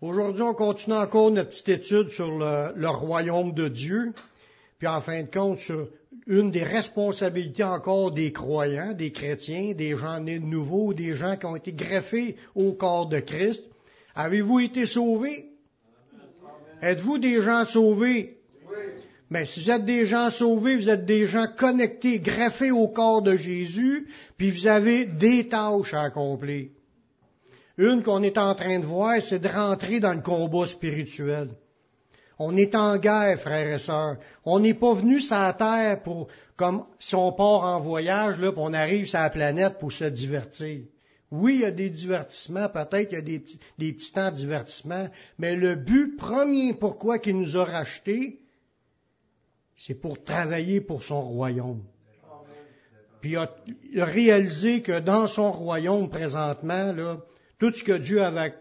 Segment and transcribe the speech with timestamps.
[0.00, 4.14] Aujourd'hui, on continue encore notre petite étude sur le, royaume de Dieu,
[4.78, 5.88] puis en fin de compte sur
[6.26, 11.36] une des responsabilités encore des croyants, des chrétiens, des gens nés de nouveau, des gens
[11.36, 13.62] qui ont été greffés au corps de Christ.
[14.14, 15.50] Avez-vous été sauvés?
[16.80, 18.38] Êtes-vous des gens sauvés?
[18.70, 18.76] Oui.
[19.28, 23.20] Mais si vous êtes des gens sauvés, vous êtes des gens connectés, greffés au corps
[23.20, 24.08] de Jésus,
[24.38, 26.68] puis vous avez des tâches à accomplir.
[27.78, 31.50] Une qu'on est en train de voir, c'est de rentrer dans le combat spirituel.
[32.38, 34.16] On est en guerre, frères et sœurs.
[34.44, 38.50] On n'est pas venu sur la terre pour, comme si on part en voyage, là,
[38.50, 40.80] puis on arrive sur la planète pour se divertir.
[41.30, 45.08] Oui, il y a des divertissements, peut-être qu'il y a des petits, temps de divertissement,
[45.38, 48.40] mais le but premier pourquoi qu'il nous a rachetés,
[49.76, 51.82] c'est pour travailler pour son royaume.
[53.20, 53.48] Puis il
[53.92, 57.18] il a réalisé que dans son royaume présentement, là,
[57.60, 58.54] tout ce que Dieu avait,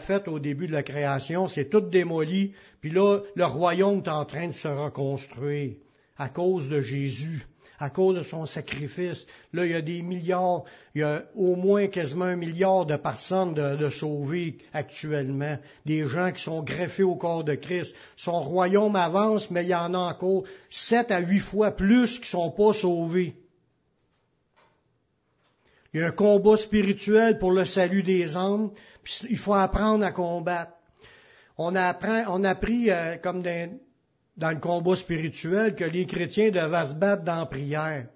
[0.00, 2.52] fait au début de la création, c'est tout démoli.
[2.80, 5.72] Puis là, le royaume est en train de se reconstruire
[6.18, 7.46] à cause de Jésus,
[7.78, 9.26] à cause de son sacrifice.
[9.54, 12.96] Là, il y a des milliards, il y a au moins quasiment un milliard de
[12.96, 17.96] personnes de, de sauvées actuellement, des gens qui sont greffés au corps de Christ.
[18.14, 22.28] Son royaume avance, mais il y en a encore sept à huit fois plus qui
[22.28, 23.34] sont pas sauvés.
[25.94, 28.70] Il y a un combat spirituel pour le salut des âmes.
[29.04, 30.72] Puis il faut apprendre à combattre.
[31.56, 37.22] On a, appris, euh, comme dans, le combat spirituel, que les chrétiens devaient se battre
[37.22, 38.06] dans prière.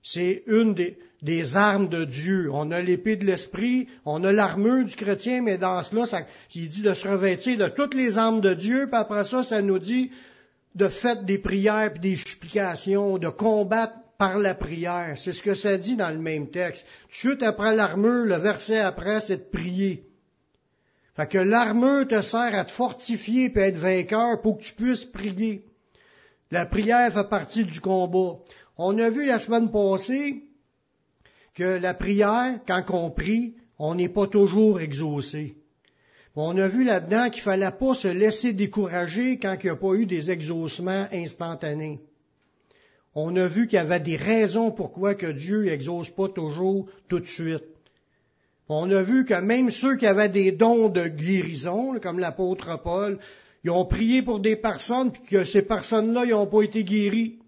[0.00, 0.74] C'est une
[1.20, 2.50] des, armes de Dieu.
[2.52, 6.24] On a l'épée de l'esprit, on a l'armure du chrétien, mais dans cela,
[6.54, 9.60] il dit de se revêtir de toutes les armes de Dieu, puis après ça, ça
[9.60, 10.12] nous dit
[10.76, 15.16] de faire des prières puis des supplications, de combattre par la prière.
[15.16, 16.84] C'est ce que ça dit dans le même texte.
[16.84, 20.04] Tout de suite après l'armure, le verset après, c'est de prier.
[21.16, 25.04] Fait que l'armure te sert à te fortifier et être vainqueur pour que tu puisses
[25.04, 25.64] prier.
[26.50, 28.38] La prière fait partie du combat.
[28.76, 30.44] On a vu la semaine passée
[31.54, 35.56] que la prière, quand on prie, on n'est pas toujours exaucé.
[36.34, 39.94] On a vu là-dedans qu'il fallait pas se laisser décourager quand il n'y a pas
[39.94, 42.00] eu des exaucements instantanés.
[43.20, 47.18] On a vu qu'il y avait des raisons pourquoi que Dieu n'exauce pas toujours tout
[47.18, 47.64] de suite.
[48.68, 53.18] On a vu que même ceux qui avaient des dons de guérison, comme l'apôtre Paul,
[53.64, 57.40] ils ont prié pour des personnes, puis que ces personnes-là, ils n'ont pas été guéris.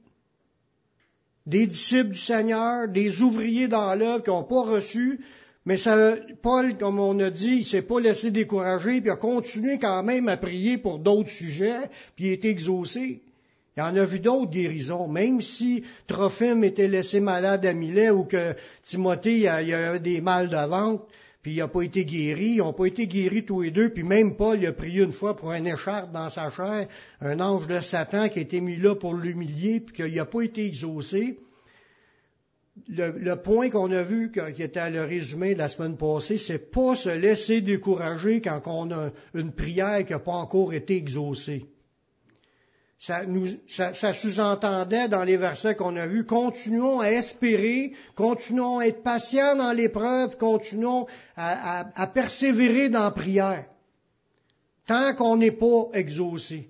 [1.47, 5.21] Des disciples du Seigneur, des ouvriers dans l'œuvre qui n'ont pas reçu,
[5.67, 9.79] mais ça, Paul, comme on a dit, il s'est pas laissé décourager, puis a continué
[9.79, 13.23] quand même à prier pour d'autres sujets, puis il a été exaucé.
[13.81, 18.11] Il y en a vu d'autres guérisons, même si Trophime était laissé malade à Milet
[18.11, 18.55] ou que
[18.85, 21.07] Timothée il avait des mal de ventre,
[21.41, 24.03] puis il n'a pas été guéri, ils n'ont pas été guéris tous les deux, puis
[24.03, 26.89] même Paul a prié une fois pour un écharpe dans sa chair,
[27.23, 30.43] un ange de Satan qui a été mis là pour l'humilier, puis qu'il n'a pas
[30.43, 31.39] été exaucé.
[32.87, 36.97] Le, point qu'on a vu, qui était le résumé de la semaine passée, c'est pas
[36.97, 41.70] se laisser décourager quand on a une prière qui n'a pas encore été exaucée
[43.01, 43.23] ça,
[43.67, 49.03] ça, ça sous-entendait dans les versets qu'on a vus, continuons à espérer, continuons à être
[49.03, 53.65] patients dans l'épreuve, continuons à, à, à, persévérer dans la prière,
[54.87, 56.69] tant qu'on n'est pas exaucé.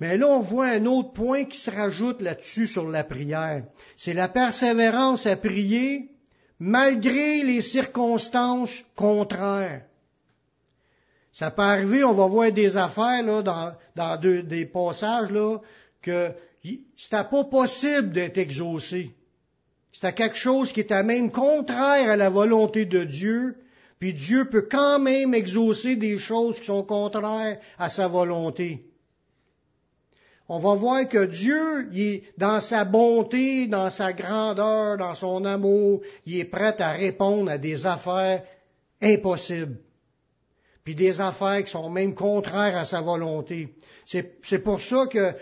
[0.00, 3.64] Mais là, on voit un autre point qui se rajoute là-dessus sur la prière.
[3.96, 6.12] C'est la persévérance à prier
[6.58, 9.82] malgré les circonstances contraires.
[11.38, 13.42] Ça peut arriver, on va voir des affaires là,
[13.94, 15.58] dans, des passages là,
[16.02, 16.32] que
[16.96, 19.12] c'était pas possible d'être exaucé.
[19.92, 23.54] C'était quelque chose qui était même contraire à la volonté de Dieu,
[24.00, 28.82] puis Dieu peut quand même exaucer des choses qui sont contraires à sa volonté.
[30.48, 36.00] On va voir que Dieu, il dans sa bonté, dans sa grandeur, dans son amour,
[36.26, 38.42] il est prêt à répondre à des affaires
[39.00, 39.78] impossibles
[40.88, 43.74] puis des affaires qui sont même contraires à sa volonté.
[44.06, 45.34] C'est pour ça que,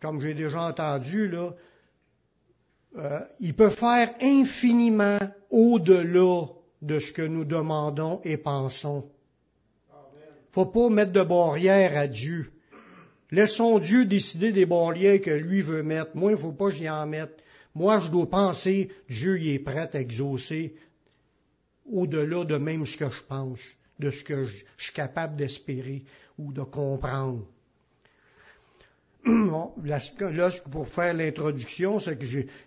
[0.00, 1.52] comme j'ai déjà entendu, là,
[2.96, 5.18] euh, il peut faire infiniment
[5.50, 6.46] au-delà
[6.80, 9.04] de ce que nous demandons et pensons.
[10.52, 12.50] Faut pas mettre de barrière à Dieu.
[13.30, 16.12] Laissons Dieu décider des barrières que lui veut mettre.
[16.14, 17.44] Moi, il faut pas que j'y en mette.
[17.74, 20.76] Moi, je dois penser, Dieu y est prêt à exaucer
[21.84, 23.60] au-delà de même ce que je pense
[23.98, 26.04] de ce que je suis capable d'espérer
[26.38, 27.44] ou de comprendre.
[29.84, 32.24] là, pour faire l'introduction, c'est que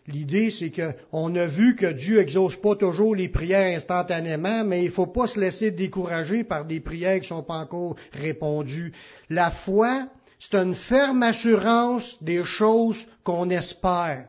[0.07, 4.91] l'idée, c'est qu'on a vu que Dieu exauce pas toujours les prières instantanément, mais il
[4.91, 8.91] faut pas se laisser décourager par des prières qui sont pas encore répondues.
[9.29, 10.07] La foi,
[10.39, 14.27] c'est une ferme assurance des choses qu'on espère.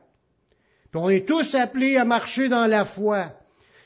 [0.90, 3.32] Puis on est tous appelés à marcher dans la foi,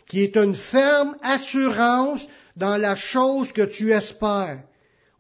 [0.09, 4.63] qui est une ferme assurance dans la chose que tu espères.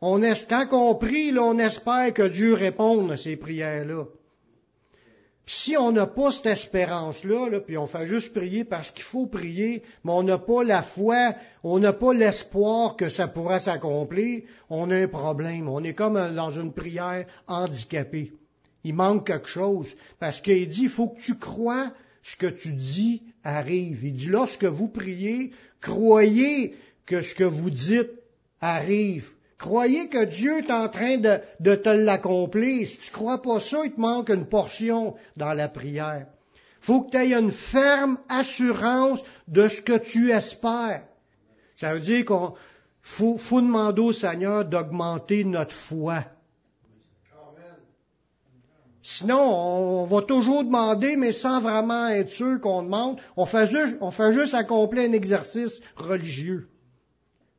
[0.00, 4.04] On est, quand on prie, là, on espère que Dieu réponde à ces prières-là.
[5.48, 9.26] si on n'a pas cette espérance-là, là, puis on fait juste prier parce qu'il faut
[9.26, 14.42] prier, mais on n'a pas la foi, on n'a pas l'espoir que ça pourra s'accomplir,
[14.68, 15.68] on a un problème.
[15.68, 18.32] On est comme dans une prière handicapée.
[18.82, 19.94] Il manque quelque chose.
[20.20, 21.92] Parce qu'il dit, il faut que tu crois
[22.22, 24.04] ce que tu dis arrive.
[24.04, 26.74] Il dit, lorsque vous priez, croyez
[27.06, 28.10] que ce que vous dites
[28.60, 29.30] arrive.
[29.58, 32.86] Croyez que Dieu est en train de, te l'accomplir.
[32.86, 36.26] Si tu crois pas ça, il te manque une portion dans la prière.
[36.80, 41.04] Faut que tu aies une ferme assurance de ce que tu espères.
[41.74, 42.54] Ça veut dire qu'on
[43.00, 46.24] faut, faut demander au Seigneur d'augmenter notre foi.
[49.02, 53.20] Sinon, on va toujours demander, mais sans vraiment être sûr qu'on demande.
[53.36, 56.68] On fait juste, on fait juste accomplir un exercice religieux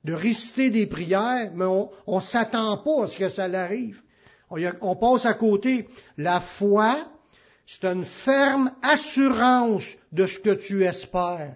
[0.08, 4.02] de réciter des prières, mais on ne s'attend pas à ce que ça l'arrive.
[4.50, 5.90] On, on passe à côté.
[6.18, 7.10] La foi,
[7.66, 9.84] c'est une ferme assurance
[10.14, 11.56] de ce que tu espères.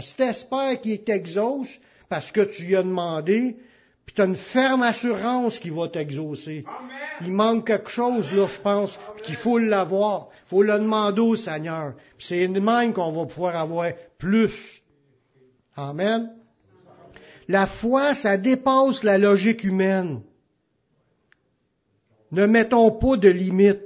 [0.00, 3.56] Si tu espères qu'il t'exauce parce que tu lui as demandé,
[4.04, 6.64] puis tu as une ferme assurance qu'il va t'exaucer.
[7.22, 10.28] Il manque quelque chose, là, je pense, qu'il faut l'avoir.
[10.44, 11.94] Il faut le demander au Seigneur.
[12.16, 14.84] C'est de même qu'on va pouvoir avoir plus.
[15.74, 16.30] Amen.
[17.48, 20.22] La foi, ça dépasse la logique humaine.
[22.32, 23.82] Ne mettons pas de limites.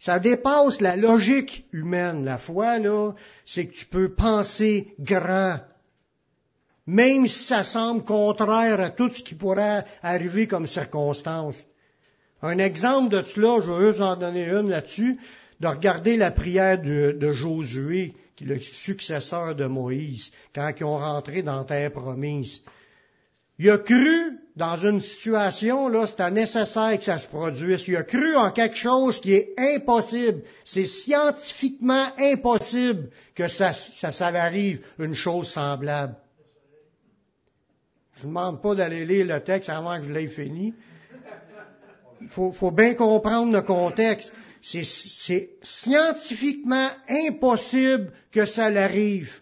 [0.00, 2.24] Ça dépasse la logique humaine.
[2.24, 3.12] La foi, là,
[3.44, 5.60] c'est que tu peux penser grand.
[6.86, 11.56] Même si ça semble contraire à tout ce qui pourrait arriver comme circonstance.
[12.42, 15.18] Un exemple de cela, je veux vous en donner une là-dessus,
[15.60, 18.14] de regarder la prière de, de Josué
[18.44, 22.62] le successeur de Moïse, quand ils ont rentré dans terre promise.
[23.58, 27.84] Il a cru dans une situation, là, c'était nécessaire que ça se produise.
[27.88, 30.42] Il a cru en quelque chose qui est impossible.
[30.64, 36.14] C'est scientifiquement impossible que ça, ça, ça arrive, une chose semblable.
[38.14, 40.74] Je ne vous demande pas d'aller lire le texte avant que je l'aie fini.
[42.20, 49.40] Il faut, faut bien comprendre le contexte c'est scientifiquement impossible que ça l'arrive.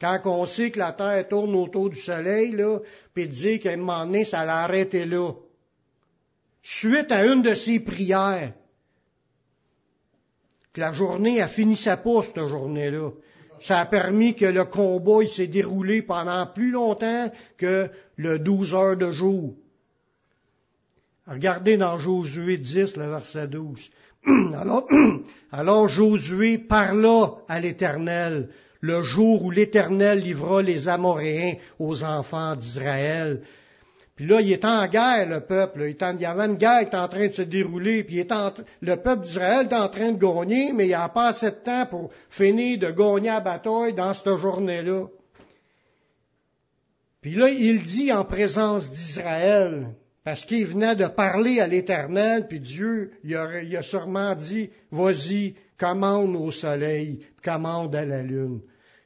[0.00, 2.78] Quand on sait que la Terre tourne autour du Soleil, là,
[3.14, 5.32] puis dire qu'à un moment donné, ça l'a arrêté là.
[6.62, 8.52] Suite à une de ses prières,
[10.72, 13.10] que la journée, a finissait pas, cette journée-là.
[13.60, 18.74] Ça a permis que le combat, il s'est déroulé pendant plus longtemps que le 12
[18.74, 19.56] heures de jour.
[21.28, 23.90] Regardez dans Josué 10, le verset 12.
[24.54, 24.88] Alors,
[25.52, 28.48] alors Josué parla à l'Éternel
[28.80, 33.42] le jour où l'Éternel livra les Amoréens aux enfants d'Israël.
[34.16, 35.82] Puis là, il est en guerre, le peuple.
[35.88, 38.26] Il, y avait une guerre qui en train de se dérouler, puis
[38.80, 41.56] le peuple d'Israël est en train de gagner, mais il n'y a pas assez de
[41.56, 45.06] temps pour finir de gagner la bataille dans cette journée-là.
[47.20, 49.88] Puis là, il dit en présence d'Israël,
[50.28, 56.36] parce qu'il venait de parler à l'Éternel, puis Dieu, il a, sûrement dit, vas-y, commande
[56.36, 58.60] au soleil, commande à la lune.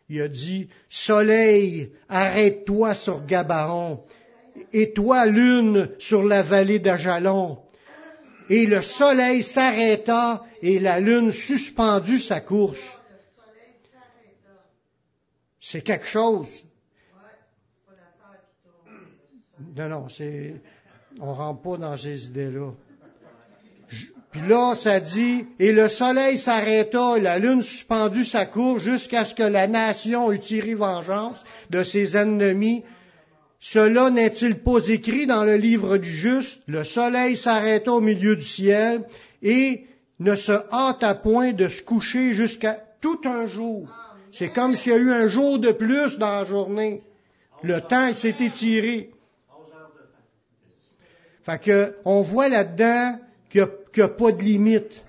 [0.09, 4.03] Il a dit, soleil, arrête-toi sur Gabaron,
[4.73, 7.61] et toi, lune, sur la vallée d'Ajalon.
[8.51, 12.99] Et le soleil s'arrêta, et la lune suspendut sa course.
[15.61, 16.65] C'est quelque chose.
[19.77, 20.61] Non, non, c'est,
[21.21, 22.71] on rentre pas dans ces idées-là.
[24.33, 29.35] Puis là, ça dit, et le soleil s'arrêta, la lune suspendue sa course jusqu'à ce
[29.35, 32.83] que la nation eût tiré vengeance de ses ennemis.
[33.61, 36.63] Cela n'est-il pas écrit dans le livre du juste?
[36.67, 39.05] Le soleil s'arrêta au milieu du ciel
[39.43, 39.85] et
[40.19, 43.87] ne se hâta point de se coucher jusqu'à tout un jour.
[44.33, 47.03] C'est comme s'il y a eu un jour de plus dans la journée.
[47.63, 49.11] Le temps s'est étiré.
[51.43, 53.19] Fait que, on voit là-dedans
[53.51, 55.05] qu'il n'y a, pas de limite.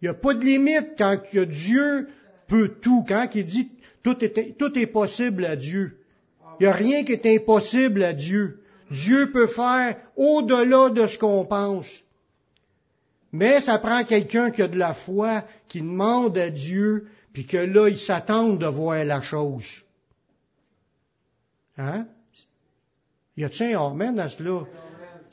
[0.00, 2.08] Il n'y a pas de limite quand Dieu
[2.48, 3.70] peut tout, quand il dit
[4.02, 5.98] tout est, possible à Dieu.
[6.58, 8.62] Il n'y a rien qui est impossible à Dieu.
[8.90, 11.88] Dieu peut faire au-delà de ce qu'on pense.
[13.32, 17.56] Mais ça prend quelqu'un qui a de la foi, qui demande à Dieu, puis que
[17.56, 19.82] là, il s'attend de voir la chose.
[21.76, 22.06] Hein?
[23.36, 24.62] Y a-t-il un à cela?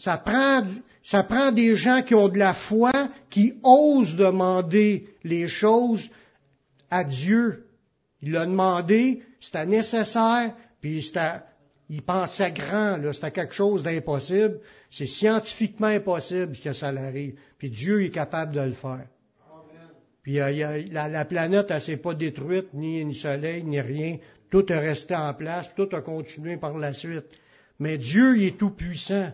[0.03, 2.91] Ça prend, des gens qui ont de la foi,
[3.29, 6.09] qui osent demander les choses
[6.89, 7.67] à Dieu.
[8.21, 11.09] Il l'a demandé, c'était nécessaire, puis
[11.87, 14.59] il pensait grand, c'était quelque chose d'impossible.
[14.89, 17.39] C'est scientifiquement impossible que ça l'arrive.
[17.57, 19.07] Puis Dieu est capable de le faire.
[20.21, 24.17] Puis euh, la, la, planète, elle s'est pas détruite, ni le soleil, ni rien.
[24.49, 27.25] Tout est resté en place, tout a continué par la suite.
[27.79, 29.31] Mais Dieu, il est tout puissant.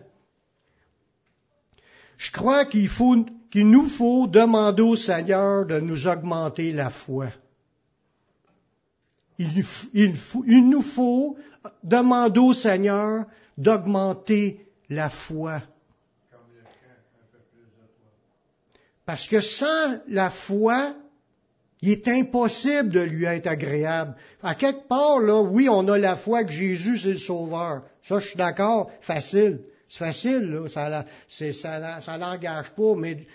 [2.20, 7.28] Je crois qu'il nous faut demander au Seigneur de nous augmenter la foi.
[9.38, 10.12] Il
[10.68, 11.38] nous faut
[11.82, 13.24] demander au Seigneur
[13.56, 15.62] d'augmenter la foi.
[19.06, 20.94] Parce que sans la foi,
[21.80, 24.14] il est impossible de lui être agréable.
[24.42, 27.84] À quelque part, là, oui, on a la foi que Jésus c'est le Sauveur.
[28.02, 29.60] Ça, je suis d'accord, facile.
[29.90, 33.26] C'est facile, là, ça, ça, ça n'engage pas, mais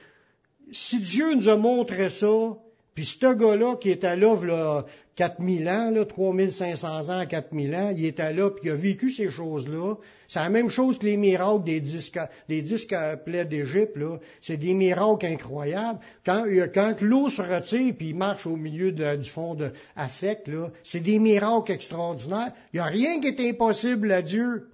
[0.72, 2.54] si Dieu nous a montré ça,
[2.94, 4.86] puis ce gars-là qui était là, là
[5.18, 9.30] 4000 ans, là, 3500 ans, 4000 ans, il était là, puis il a vécu ces
[9.30, 9.96] choses-là.
[10.30, 12.96] C'est la même chose que les miracles des disques, des disques
[13.26, 14.18] d'Égypte, là.
[14.40, 16.00] C'est des miracles incroyables.
[16.26, 20.48] Quand, quand l'eau se retire, puis il marche au milieu du fond de, à sec,
[20.48, 22.54] là, c'est des miracles extraordinaires.
[22.72, 24.70] Il n'y a rien qui est impossible à Dieu.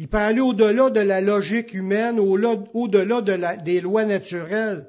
[0.00, 4.86] Il peut aller au-delà de la logique humaine, au-delà de des lois naturelles.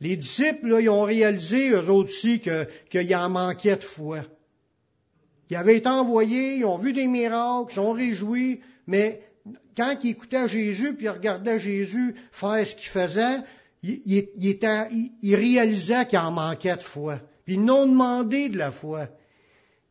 [0.00, 4.22] Les disciples, là, ils ont réalisé, eux autres aussi, qu'il y en manquait de foi.
[5.48, 9.20] Ils avaient été envoyés, ils ont vu des miracles, ils sont réjouis, mais
[9.76, 13.42] quand ils écoutaient Jésus, puis ils regardaient Jésus faire ce qu'il faisait,
[13.84, 14.26] ils,
[15.22, 17.20] ils réalisaient qu'il en manquait de foi.
[17.44, 19.06] Puis ils n'ont demandé de la foi.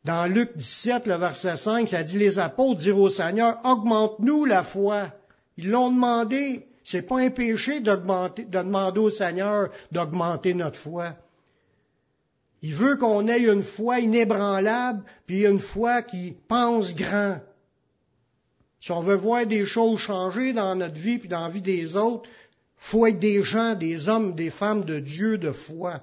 [0.05, 4.63] Dans Luc 17, le verset 5, ça dit, les apôtres dirent au Seigneur, augmente-nous la
[4.63, 5.11] foi.
[5.57, 6.65] Ils l'ont demandé.
[6.83, 11.15] C'est pas un péché de demander au Seigneur d'augmenter notre foi.
[12.61, 17.39] Il veut qu'on ait une foi inébranlable, puis une foi qui pense grand.
[18.81, 21.95] Si on veut voir des choses changer dans notre vie, puis dans la vie des
[21.95, 22.29] autres,
[22.77, 26.01] faut être des gens, des hommes, des femmes de Dieu de foi.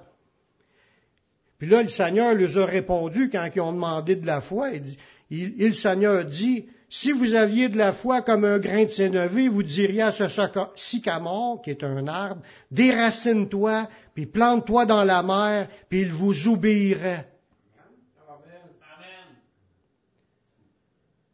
[1.57, 4.71] Puis là, le Seigneur leur a répondu quand ils ont demandé de la foi.
[4.71, 4.97] Il, dit,
[5.29, 9.63] il, Seigneur dit, si vous aviez de la foi comme un grain de sénévé, vous
[9.63, 10.25] diriez à ce
[10.75, 17.27] sycamore, qui est un arbre, déracine-toi, puis plante-toi dans la mer, puis il vous obéirait.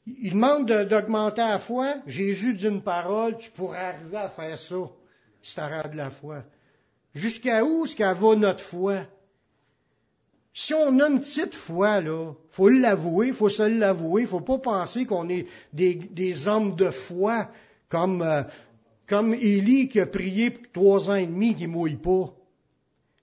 [0.05, 1.95] Il demande d'augmenter la foi.
[2.07, 4.75] Jésus dit une parole, tu pourrais arriver à faire ça,
[5.41, 6.43] si tu de la foi.
[7.13, 9.01] Jusqu'à où est-ce qu'elle va notre foi?
[10.53, 15.05] Si on a une petite foi, là, faut l'avouer, faut se l'avouer, faut pas penser
[15.05, 17.49] qu'on est des, hommes de foi
[17.89, 18.43] comme, euh,
[19.07, 22.31] comme Élie qui a prié pour trois ans et demi qui mouille pas.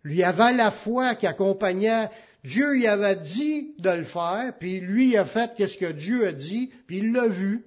[0.02, 2.08] Lui avait la foi qui accompagnait.
[2.42, 6.32] Dieu lui avait dit de le faire, puis lui a fait qu'est-ce que Dieu a
[6.32, 7.64] dit, puis il l'a vu.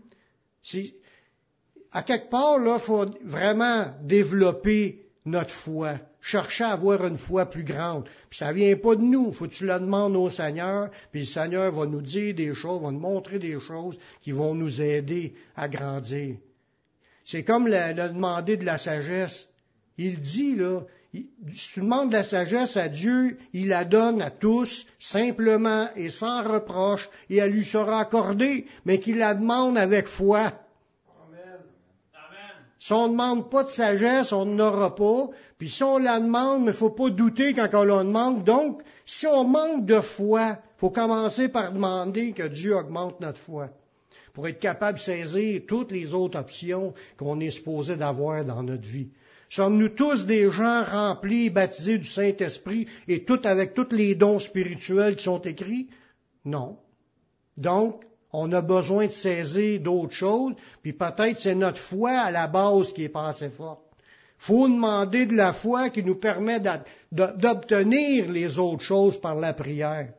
[1.91, 7.65] à quelque part, là, faut vraiment développer notre foi chercher à avoir une foi plus
[7.65, 8.06] grande.
[8.30, 11.27] Puis ça vient pas de nous, faut que tu le demandes au Seigneur, puis le
[11.27, 15.36] Seigneur va nous dire des choses, va nous montrer des choses qui vont nous aider
[15.56, 16.38] à grandir.
[17.25, 19.50] C'est comme le, demander de la sagesse.
[19.98, 20.82] Il dit, là,
[21.13, 26.10] si tu demandes de la sagesse à Dieu, il la donne à tous, simplement et
[26.10, 30.53] sans reproche, et elle lui sera accordée, mais qu'il la demande avec foi.
[32.84, 35.30] Si on ne demande pas de sagesse, on n'aura pas.
[35.58, 38.44] Puis si on la demande, il ne faut pas douter quand on la demande.
[38.44, 43.40] Donc, si on manque de foi, il faut commencer par demander que Dieu augmente notre
[43.40, 43.70] foi
[44.34, 48.86] pour être capable de saisir toutes les autres options qu'on est supposé d'avoir dans notre
[48.86, 49.12] vie.
[49.48, 55.16] Sommes-nous tous des gens remplis, baptisés du Saint-Esprit et tout avec tous les dons spirituels
[55.16, 55.88] qui sont écrits?
[56.44, 56.80] Non.
[57.56, 62.48] Donc, on a besoin de saisir d'autres choses, puis peut-être c'est notre foi à la
[62.48, 63.82] base qui est pas assez forte.
[64.40, 66.60] faut demander de la foi qui nous permet
[67.12, 70.10] d'obtenir les autres choses par la prière.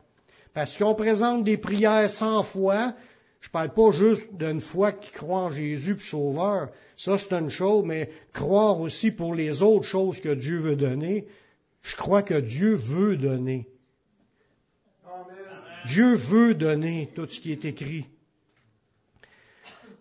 [0.53, 2.93] Parce qu'on présente des prières sans foi,
[3.41, 6.69] je parle pas juste d'une foi qui croit en Jésus puis Sauveur.
[6.97, 11.27] Ça, c'est une chose, mais croire aussi pour les autres choses que Dieu veut donner.
[11.83, 13.67] Je crois que Dieu veut donner.
[15.85, 18.05] Dieu veut donner tout ce qui est écrit.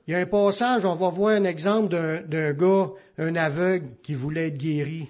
[0.07, 1.89] il y a un passage, on va voir un exemple
[2.29, 5.09] d'un gars, un aveugle, qui voulait être guéri.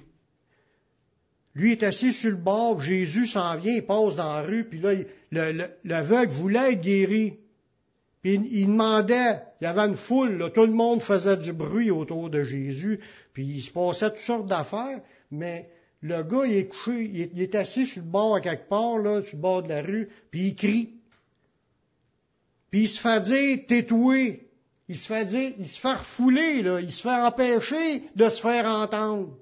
[1.54, 4.80] Lui est assis sur le bord, Jésus s'en vient, il passe dans la rue, puis
[4.80, 4.94] là,
[5.84, 7.38] l'aveugle voulait être guéri.
[8.22, 12.30] Puis il, demandait, il y avait une foule, tout le monde faisait du bruit autour
[12.30, 12.98] de Jésus,
[13.32, 15.00] puis il se passait toutes sortes d'affaires,
[15.30, 15.68] mais
[16.04, 19.22] le gars, il est couché, il est, assis sur le bord à quelque part, là,
[19.22, 20.90] sur le bord de la rue, puis il crie.
[22.70, 24.50] Puis il se fait dire, tétoué.
[24.86, 28.42] Il se fait dire, il se fait refouler, là, il se fait empêcher de se
[28.42, 29.34] faire entendre.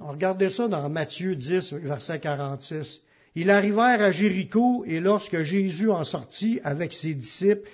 [0.00, 3.00] On regardait ça dans Matthieu 10, verset 46.
[3.36, 7.66] Ils arrivèrent à Jéricho, et lorsque Jésus en sortit avec ses disciples,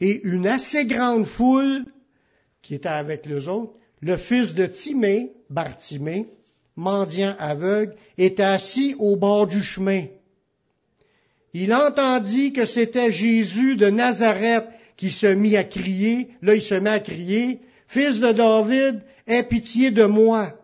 [0.00, 1.86] et une assez grande foule
[2.60, 3.72] qui était avec les autres,
[4.02, 6.28] le fils de Timée, Bartimée,
[6.76, 10.06] mendiant aveugle, était assis au bord du chemin.
[11.52, 16.30] Il entendit que c'était Jésus de Nazareth qui se mit à crier.
[16.42, 20.54] Là, il se met à crier, Fils de David, aie pitié de moi.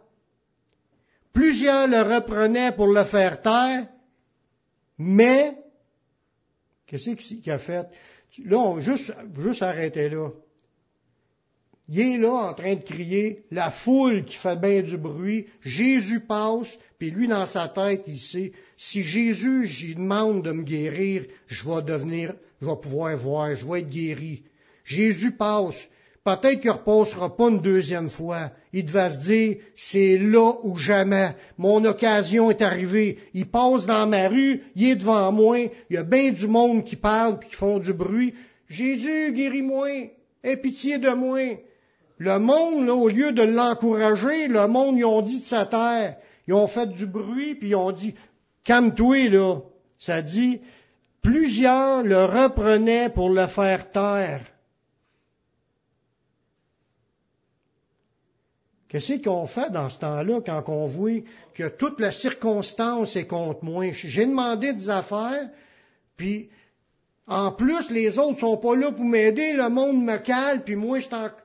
[1.33, 3.89] Plusieurs le reprenaient pour le faire taire,
[4.97, 5.59] mais,
[6.87, 7.89] qu'est-ce qu'il a fait?
[8.45, 10.31] Là, on juste, juste arrêter là.
[11.89, 16.19] Il est là en train de crier, la foule qui fait bien du bruit, Jésus
[16.21, 21.25] passe, puis lui dans sa tête, il sait, si Jésus, j'y demande de me guérir,
[21.47, 24.43] je vais devenir, je vais pouvoir voir, je vais être guéri.
[24.85, 25.89] Jésus passe,
[26.25, 28.51] peut-être qu'il ne repassera pas une deuxième fois.
[28.73, 31.37] Il va se dire, c'est là ou jamais.
[31.57, 33.19] Mon occasion est arrivée.
[33.33, 36.83] Il passe dans ma rue, il est devant moi, il y a bien du monde
[36.83, 38.35] qui parle puis qui font du bruit.
[38.69, 40.11] Jésus, guéris-moi,
[40.43, 41.39] aie pitié de moi.
[42.19, 46.17] Le monde, au lieu de l'encourager, le monde, ils ont dit de sa terre.
[46.47, 48.15] Ils ont fait du bruit, puis ils ont dit,
[48.65, 49.61] calme-toi, là.
[49.99, 50.61] Ça dit,
[51.23, 54.43] plusieurs le reprenaient pour le faire taire.
[58.89, 61.23] Qu'est-ce qu'on fait dans ce temps-là quand on voit
[61.55, 63.91] que toute la circonstance est contre moi?
[63.93, 65.51] J'ai demandé des affaires,
[66.17, 66.49] puis
[67.29, 70.99] en plus, les autres sont pas là pour m'aider, le monde me cale, puis moi,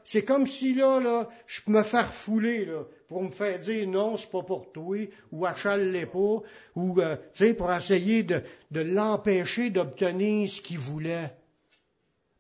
[0.04, 4.16] c'est comme si là, là, je me faire fouler, là, pour me faire dire non,
[4.16, 4.98] c'est pas pour toi,
[5.32, 6.42] ou achale pas,
[6.76, 11.32] ou, euh, tu sais, pour essayer de, de l'empêcher d'obtenir ce qu'il voulait.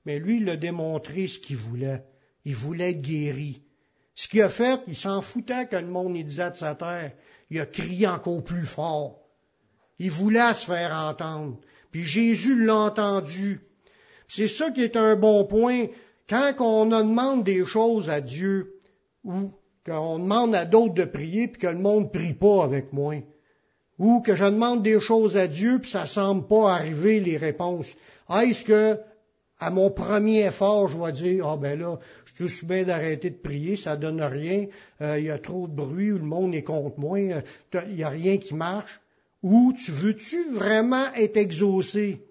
[0.06, 2.04] Mais lui, il a démontré ce qu'il voulait.
[2.45, 3.63] Il voulait être guéri.
[4.13, 7.13] Ce qu'il a fait, il s'en foutait que le monde y disait de sa terre.
[7.49, 9.19] Il a crié encore plus fort.
[9.99, 11.60] Il voulait se faire entendre.
[11.91, 13.62] Puis Jésus l'a entendu.
[14.27, 15.88] C'est ça qui est un bon point.
[16.30, 18.75] Quand on demande des choses à Dieu,
[19.23, 19.51] ou
[19.86, 23.15] qu'on demande à d'autres de prier, puis que le monde ne prie pas avec moi,
[23.99, 27.93] ou que je demande des choses à Dieu, puis ça semble pas arriver les réponses.
[28.30, 28.97] Est-ce que,
[29.60, 31.99] à mon premier effort, je vais dire, ah ben là,
[32.36, 34.67] je suis bien d'arrêter de prier, ça donne rien,
[35.01, 37.41] euh, il y a trop de bruit, le monde est contre moi, euh,
[37.89, 39.01] il n'y a rien qui marche.
[39.43, 42.21] Ou tu veux-tu vraiment être exaucé?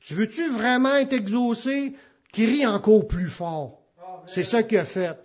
[0.00, 1.94] Tu veux-tu vraiment être exaucé?
[2.32, 3.82] Crie encore plus fort.
[4.26, 5.18] C'est ça qu'il a fait.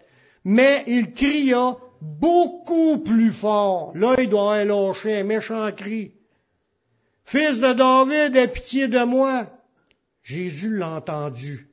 [0.43, 3.91] Mais il cria beaucoup plus fort.
[3.95, 6.13] Là, il doit avoir un méchant cri.
[7.25, 9.47] Fils de David, aie pitié de moi.
[10.23, 11.69] Jésus l'a entendu.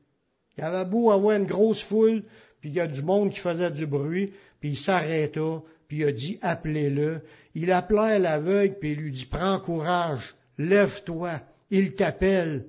[0.56, 2.24] Il avait beau avoir une grosse foule,
[2.60, 6.04] puis il y a du monde qui faisait du bruit, puis il s'arrêta, puis il
[6.04, 7.22] a dit, appelez-le.
[7.54, 12.66] Il appelait l'aveugle, puis il lui dit, prends courage, lève-toi, il t'appelle.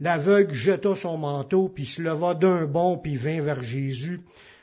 [0.00, 4.20] L'aveugle jeta son manteau, puis se leva d'un bond, puis vint vers Jésus.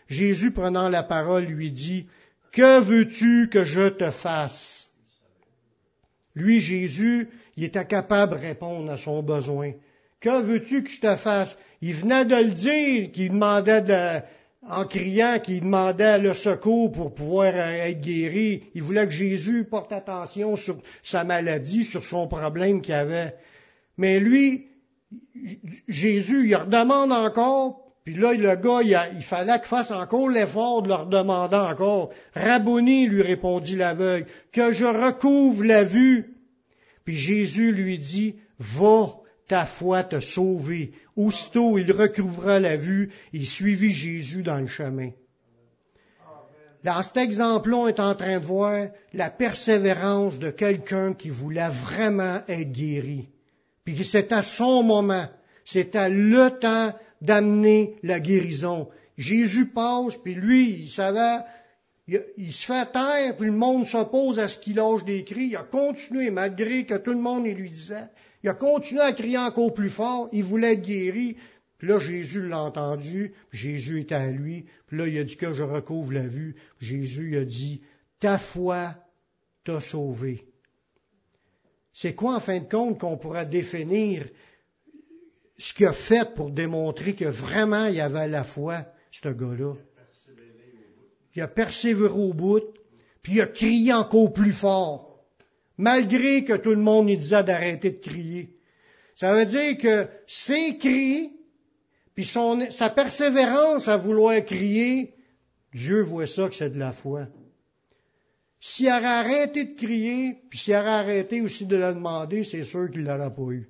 [0.07, 2.07] Jésus, prenant la parole, lui dit,
[2.51, 4.91] Que veux-tu que je te fasse?
[6.35, 9.71] Lui, Jésus, il était capable de répondre à son besoin.
[10.19, 11.57] Que veux-tu que je te fasse?
[11.81, 14.21] Il venait de le dire, qu'il demandait de,
[14.67, 18.63] en criant qu'il demandait le secours pour pouvoir être guéri.
[18.73, 23.35] Il voulait que Jésus porte attention sur sa maladie, sur son problème qu'il avait.
[23.97, 24.67] Mais lui,
[25.87, 30.89] Jésus, il redemande encore, puis là, le gars, il, fallait qu'il fasse encore l'effort de
[30.89, 32.11] leur demander encore.
[32.35, 36.35] Rabboni, lui répondit l'aveugle, que je recouvre la vue.
[37.03, 39.15] Puis Jésus lui dit, va,
[39.47, 40.93] ta foi t'a sauvé.
[41.15, 45.11] Aussitôt il recouvra la vue et suivit Jésus dans le chemin.
[46.83, 51.69] Dans cet exemple-là, on est en train de voir la persévérance de quelqu'un qui voulait
[51.69, 53.27] vraiment être guéri.
[53.83, 55.27] Puis c'était son moment.
[55.63, 58.87] C'était le temps d'amener la guérison.
[59.17, 61.43] Jésus passe, puis lui, il savait,
[62.07, 65.47] il, se fait taire, puis le monde s'oppose à ce qu'il lâche des cris.
[65.47, 68.09] Il a continué, malgré que tout le monde lui disait,
[68.45, 70.29] Il a continué à crier encore plus fort.
[70.31, 71.35] Il voulait être guéri.
[71.79, 73.33] Puis là, Jésus l'a entendu.
[73.51, 74.67] Jésus était à lui.
[74.85, 76.55] Puis là, il a dit que je recouvre la vue.
[76.77, 77.81] Jésus a dit,
[78.19, 78.93] ta foi
[79.63, 80.45] t'a sauvé.
[81.91, 84.29] C'est quoi, en fin de compte, qu'on pourra définir
[85.57, 89.73] ce qu'il a fait pour démontrer que vraiment il y avait la foi, ce gars-là?
[91.33, 92.61] Il a persévéré au bout,
[93.23, 95.14] puis il a crié encore plus fort,
[95.77, 98.55] malgré que tout le monde lui disait d'arrêter de crier.
[99.15, 101.31] Ça veut dire que ses cris,
[102.15, 105.13] puis son, sa persévérance à vouloir crier,
[105.73, 107.27] Dieu voit ça que c'est de la foi.
[108.59, 112.89] S'il aurait arrêté de crier, puis s'il aurait arrêté aussi de le demander, c'est sûr
[112.89, 113.69] qu'il l'aurait pas eu.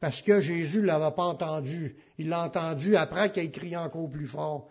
[0.00, 1.96] Parce que Jésus ne l'avait pas entendu.
[2.18, 4.68] Il l'a entendu après qu'il ait crié encore plus fort.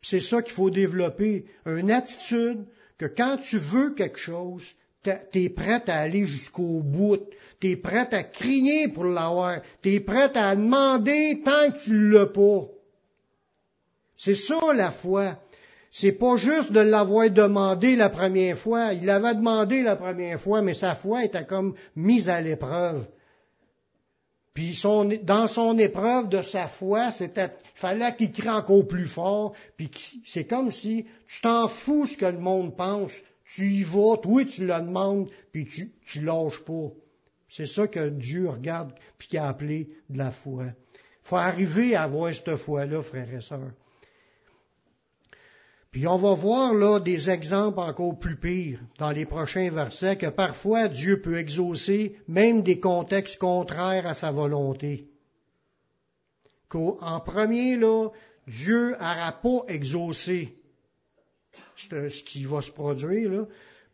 [0.00, 2.66] C'est ça qu'il faut développer, une attitude
[2.98, 5.10] que quand tu veux quelque chose, tu
[5.44, 7.20] es prêt à aller jusqu'au bout.
[7.60, 9.60] Tu es prêt à crier pour l'avoir.
[9.82, 12.68] Tu es prêt à demander tant que tu l'as pas.
[14.16, 15.36] C'est ça la foi.
[15.90, 18.92] C'est pas juste de l'avoir demandé la première fois.
[18.92, 23.06] Il l'avait demandé la première fois, mais sa foi était comme mise à l'épreuve.
[24.52, 24.76] Puis
[25.22, 29.54] dans son épreuve de sa foi, c'était, fallait qu'il crie encore plus fort.
[29.76, 29.90] Puis
[30.26, 33.12] c'est comme si tu t'en fous ce que le monde pense.
[33.54, 36.90] Tu y vas, toi tu le demandes, puis tu, tu lâches pas.
[37.48, 40.66] C'est ça que Dieu regarde, puis qui a appelé de la foi.
[41.22, 43.72] Faut arriver à avoir cette foi-là, frères et sœurs.
[45.90, 50.28] Puis on va voir là des exemples encore plus pires dans les prochains versets que
[50.28, 55.08] parfois Dieu peut exaucer même des contextes contraires à sa volonté.
[56.74, 58.10] En premier, là,
[58.46, 60.57] Dieu n'aura pas exaucé
[61.76, 63.30] ce qui va se produire.
[63.30, 63.46] Là.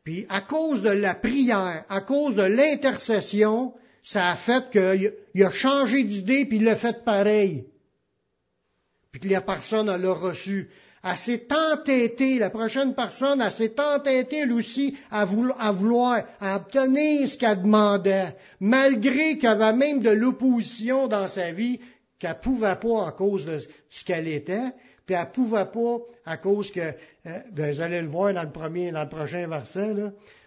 [0.03, 5.50] Puis à cause de la prière, à cause de l'intercession, ça a fait qu'il a
[5.50, 7.66] changé d'idée puis il l'a fait pareil.
[9.12, 10.70] Puis que la personne l'a reçu
[11.05, 17.29] elle s'est entêtée, la prochaine personne, elle s'est entêtée elle aussi à vouloir, à, obtenir
[17.29, 21.79] ce qu'elle demandait, malgré qu'elle avait même de l'opposition dans sa vie,
[22.18, 23.59] qu'elle pouvait pas à cause de
[23.90, 24.72] ce qu'elle était,
[25.06, 28.90] puis elle pouvait pas à cause que, euh, vous allez le voir dans le premier,
[28.90, 29.94] dans le prochain verset,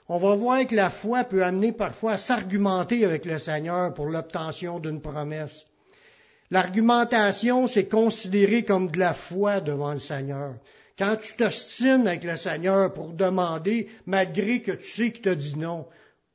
[0.09, 4.07] on va voir que la foi peut amener parfois à s'argumenter avec le Seigneur pour
[4.07, 5.65] l'obtention d'une promesse.
[6.49, 10.55] L'argumentation, c'est considéré comme de la foi devant le Seigneur.
[10.97, 15.57] Quand tu t'ostines avec le Seigneur pour demander, malgré que tu sais qu'il t'a dit
[15.57, 15.85] non,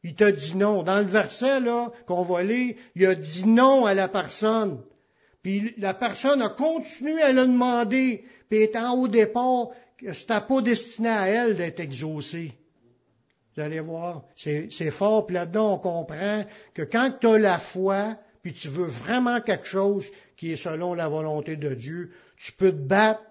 [0.04, 0.82] il t'a dit non.
[0.82, 4.80] Dans le verset là qu'on va lire, il a dit non à la personne.
[5.42, 11.08] Puis la personne a continué à le demander, puis étant au départ, c'était pas destiné
[11.08, 12.52] à elle d'être exaucée.
[13.54, 18.16] Vous allez voir, c'est fort, puis là-dedans on comprend que quand tu as la foi,
[18.42, 22.72] puis tu veux vraiment quelque chose qui est selon la volonté de Dieu, tu peux
[22.72, 23.22] te battre,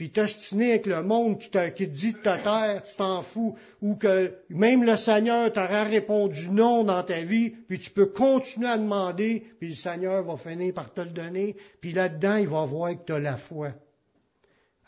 [0.00, 3.54] puis t'ostiner avec le monde qui te, qui dit de ta terre, tu t'en fous,
[3.82, 8.66] ou que même le Seigneur t'aura répondu non dans ta vie, puis tu peux continuer
[8.66, 12.64] à demander, puis le Seigneur va finir par te le donner, puis là-dedans, il va
[12.64, 13.72] voir que tu as la foi.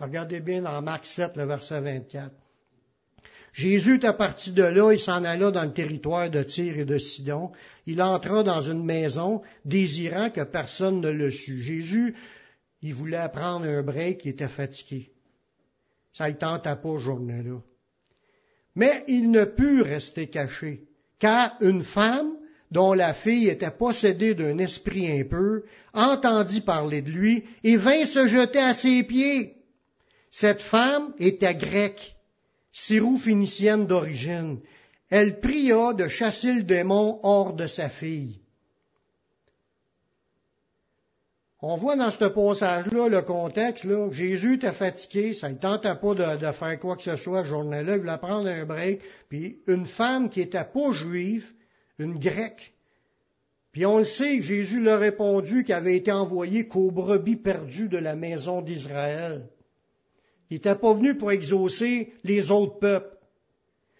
[0.00, 2.32] Regardez bien dans Marc 7, le verset 24.
[3.52, 6.96] Jésus est parti de là, il s'en alla dans le territoire de Tyr et de
[6.96, 7.52] Sidon.
[7.84, 11.62] Il entra dans une maison, désirant que personne ne le sût.
[11.62, 12.14] Jésus,
[12.82, 15.12] il voulait prendre un break, il était fatigué.
[16.12, 17.60] Ça ne tenta pas journée-là.
[18.74, 20.84] Mais il ne put rester caché,
[21.18, 22.32] car une femme,
[22.70, 28.26] dont la fille était possédée d'un esprit impur, entendit parler de lui et vint se
[28.26, 29.56] jeter à ses pieds.
[30.30, 32.16] Cette femme était grecque
[32.72, 34.60] syro-phénicienne d'origine.
[35.10, 38.41] Elle pria de chasser le démon hors de sa fille.
[41.64, 46.14] On voit dans ce passage-là le contexte, là, Jésus était fatigué, ça ne tentait pas
[46.36, 50.28] de, faire quoi que ce soit journée-là, il voulait prendre un break, puis une femme
[50.28, 51.52] qui était pas juive,
[52.00, 52.74] une grecque,
[53.72, 57.88] puis on le sait, Jésus leur a répondu qu'il avait été envoyé qu'aux brebis perdues
[57.88, 59.48] de la maison d'Israël.
[60.50, 63.16] Il n'était pas venu pour exaucer les autres peuples.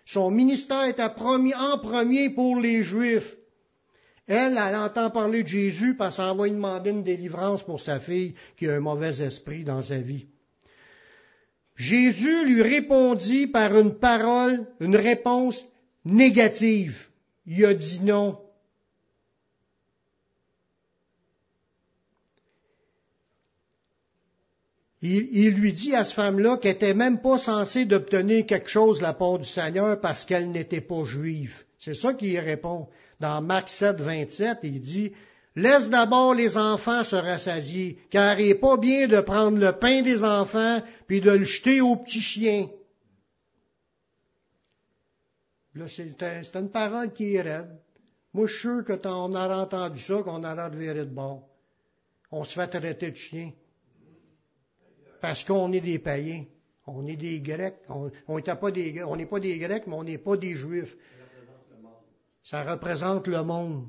[0.05, 3.37] Son ministère était en premier pour les Juifs.
[4.27, 8.01] Elle, elle entend parler de Jésus parce qu'elle va lui demander une délivrance pour sa
[8.01, 10.27] fille qui a un mauvais esprit dans sa vie.
[11.75, 15.65] Jésus lui répondit par une parole, une réponse
[16.05, 17.09] négative.
[17.47, 18.39] Il a dit non.
[25.03, 29.03] il, lui dit à cette femme-là qu'elle n'était même pas censée d'obtenir quelque chose de
[29.03, 31.65] la part du Seigneur parce qu'elle n'était pas juive.
[31.79, 32.87] C'est ça qu'il répond.
[33.23, 35.13] Dans Marc 7, 27, il dit,
[35.55, 40.03] Laisse d'abord les enfants se rassasier, car il n'est pas bien de prendre le pain
[40.03, 42.69] des enfants puis de le jeter aux petits chiens.
[45.75, 47.79] Là, c'est une parole qui est raide.
[48.35, 51.49] Moi, je suis sûr que on a entendu ça, qu'on a l'air de bord.
[52.31, 53.53] On se fait traiter de chien.
[55.21, 56.45] Parce qu'on est des païens.
[56.87, 57.77] On est des Grecs.
[57.89, 58.93] On n'est on pas des
[59.59, 60.97] Grecs, mais on n'est pas des Juifs.
[62.43, 63.87] Ça représente le monde.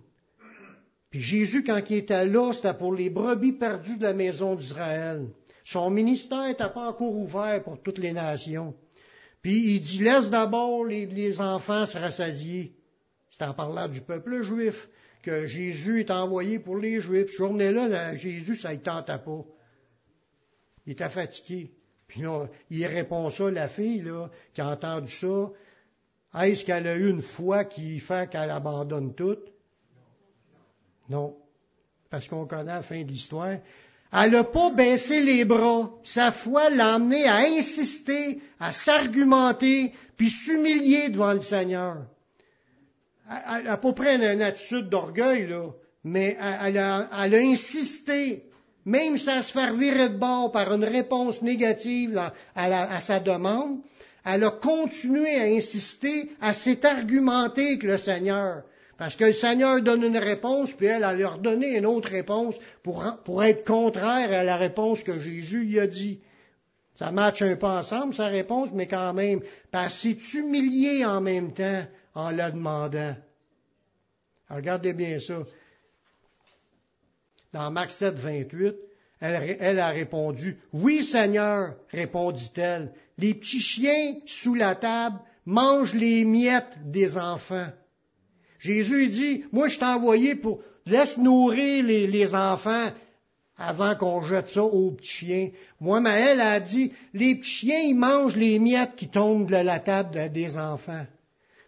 [1.09, 5.27] Puis Jésus, quand il était là, c'était pour les brebis perdues de la maison d'Israël.
[5.63, 8.75] Son ministère n'était pas encore ouvert pour toutes les nations.
[9.41, 12.73] Puis il dit, laisse d'abord les, enfants se rassasier.
[13.29, 14.89] C'est en parlant du peuple juif
[15.21, 17.31] que Jésus est envoyé pour les Juifs.
[17.31, 19.45] Ce journée-là, Jésus, ça ne tentait pas.
[20.85, 21.71] Il était fatigué.
[22.07, 25.49] Puis là, il répond ça, la fille, là, qui a entendu ça.
[26.41, 29.37] Est-ce qu'elle a eu une foi qui fait qu'elle abandonne tout?
[31.09, 31.35] Non.
[32.09, 33.57] Parce qu'on connaît la fin de l'histoire.
[34.11, 35.89] Elle n'a pas baissé les bras.
[36.03, 41.97] Sa foi l'a amené à insister, à s'argumenter, puis s'humilier devant le Seigneur.
[43.29, 45.69] Elle n'a pas pris une, attitude d'orgueil, là,
[46.03, 48.43] mais elle a, insisté,
[48.85, 52.21] même sans se faire virer de bord par une réponse négative
[52.55, 53.79] à, sa demande,
[54.25, 58.63] elle a continué à insister, à s'argumenter avec le Seigneur.
[58.97, 62.55] Parce que le Seigneur donne une réponse, puis elle a leur donné une autre réponse
[62.83, 66.19] pour, être contraire à la réponse que Jésus y a dit.
[66.95, 71.53] Ça matche un peu ensemble, sa réponse, mais quand même, parce s'est humilié en même
[71.53, 71.83] temps
[72.13, 73.15] en la demandant?
[74.49, 75.39] regardez bien ça.
[77.51, 78.75] Dans Marc 7, 28,
[79.23, 86.77] elle, a répondu, Oui Seigneur, répondit-elle, les petits chiens sous la table mangent les miettes
[86.85, 87.69] des enfants.
[88.59, 92.89] Jésus dit, moi je t'ai envoyé pour laisse nourrir les, enfants
[93.57, 95.49] avant qu'on jette ça aux petits chiens.
[95.79, 99.55] Moi, mais elle a dit, les petits chiens, ils mangent les miettes qui tombent de
[99.55, 101.05] la table des enfants.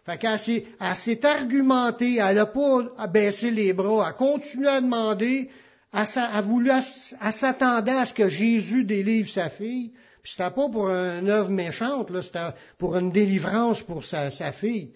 [0.04, 5.50] Fait qu'elle s'est, argumentée, elle n'a pas baissé les bras, elle a continué à demander,
[5.96, 9.92] elle, s'attendait à ce que Jésus délivre sa fille.
[10.22, 14.92] Puis c'était pas pour une œuvre méchante, là, c'était pour une délivrance pour sa fille.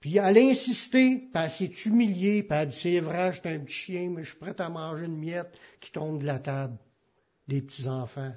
[0.00, 3.40] Puis elle a insisté, puis elle s'est humiliée, puis elle a dit, c'est vrai, je
[3.40, 6.26] suis un petit chien, mais je suis prête à manger une miette qui tombe de
[6.26, 6.78] la table
[7.46, 8.32] des petits-enfants.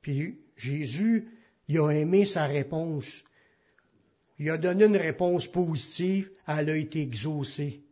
[0.00, 1.28] Puis Jésus,
[1.68, 3.22] il a aimé sa réponse.
[4.38, 7.83] Il a donné une réponse positive, elle a été exaucée.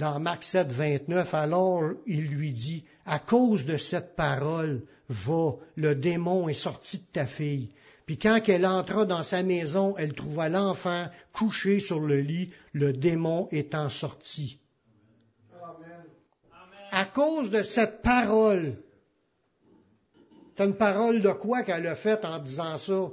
[0.00, 5.94] Dans Marc 7, 29, alors il lui dit, à cause de cette parole, va, le
[5.94, 7.68] démon est sorti de ta fille.
[8.06, 12.94] Puis quand elle entra dans sa maison, elle trouva l'enfant couché sur le lit, le
[12.94, 14.58] démon étant sorti.
[16.90, 18.76] À cause de cette parole,
[20.56, 23.08] c'est une parole de quoi qu'elle a faite en disant ça?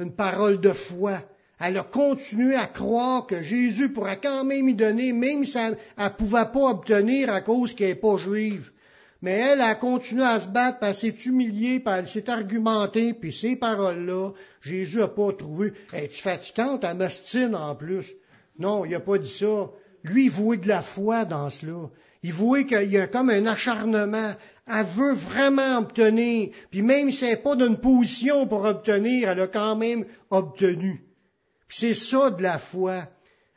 [0.00, 1.22] Une parole de foi.
[1.60, 5.76] Elle a continué à croire que Jésus pourrait quand même y donner, même si elle
[5.96, 8.70] ne pouvait pas obtenir à cause qu'elle n'est pas juive.
[9.22, 13.14] Mais elle a continué à se battre, puis elle s'est humiliée, puis elle s'est argumentée,
[13.14, 15.72] puis ces paroles-là, Jésus n'a pas trouvé.
[15.92, 16.84] Es-tu fatigante?
[16.84, 18.12] Elle en plus?
[18.58, 19.70] Non, il n'a pas dit ça.
[20.02, 21.88] Lui, il voulait de la foi dans cela.
[22.22, 24.34] Il voulait qu'il y a comme un acharnement.
[24.66, 26.50] Elle veut vraiment obtenir.
[26.70, 31.03] Puis même si elle n'est pas d'une position pour obtenir, elle a quand même obtenu.
[31.76, 33.08] C'est ça de la foi.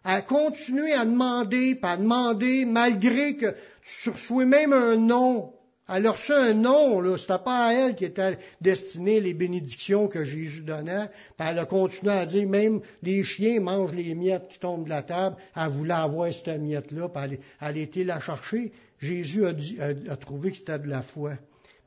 [0.06, 3.56] Elle continué à demander, puis à demander, malgré que
[4.02, 5.54] tu reçois même un nom
[5.90, 7.18] elle a un nom, là.
[7.18, 11.08] C'était pas à elle qui était destiné les bénédictions que Jésus donnait.
[11.38, 14.90] Puis elle a continué à dire, même les chiens mangent les miettes qui tombent de
[14.90, 15.38] la table.
[15.56, 18.74] Elle voulait avoir cette miette-là, puis elle, a été la chercher.
[19.00, 21.36] Jésus a, trouvé que c'était de la foi.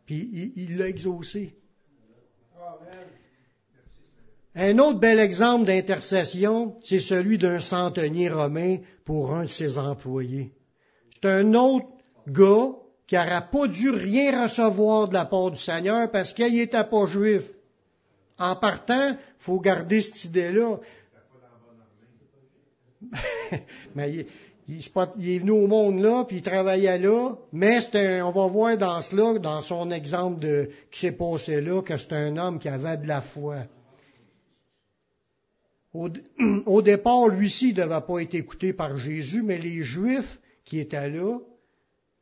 [0.06, 1.54] Puis il l'a exaucé.
[4.54, 10.52] Un autre bel exemple d'intercession, c'est celui d'un centenier romain pour un de ses employés.
[11.14, 11.86] C'est un autre
[12.26, 12.72] gars
[13.06, 17.06] qui n'aurait pas dû rien recevoir de la part du Seigneur parce qu'il n'était pas
[17.06, 17.44] juif.
[18.38, 20.78] En partant, il faut garder cette idée-là.
[23.94, 24.26] mais
[24.68, 27.80] il, est venu au monde là, puis il travaillait là, mais
[28.22, 32.12] on va voir dans cela, dans son exemple de, qui s'est passé là, que c'est
[32.12, 33.64] un homme qui avait de la foi.
[36.66, 41.10] Au, départ, lui-ci ne devait pas être écouté par Jésus, mais les Juifs qui étaient
[41.10, 41.38] là,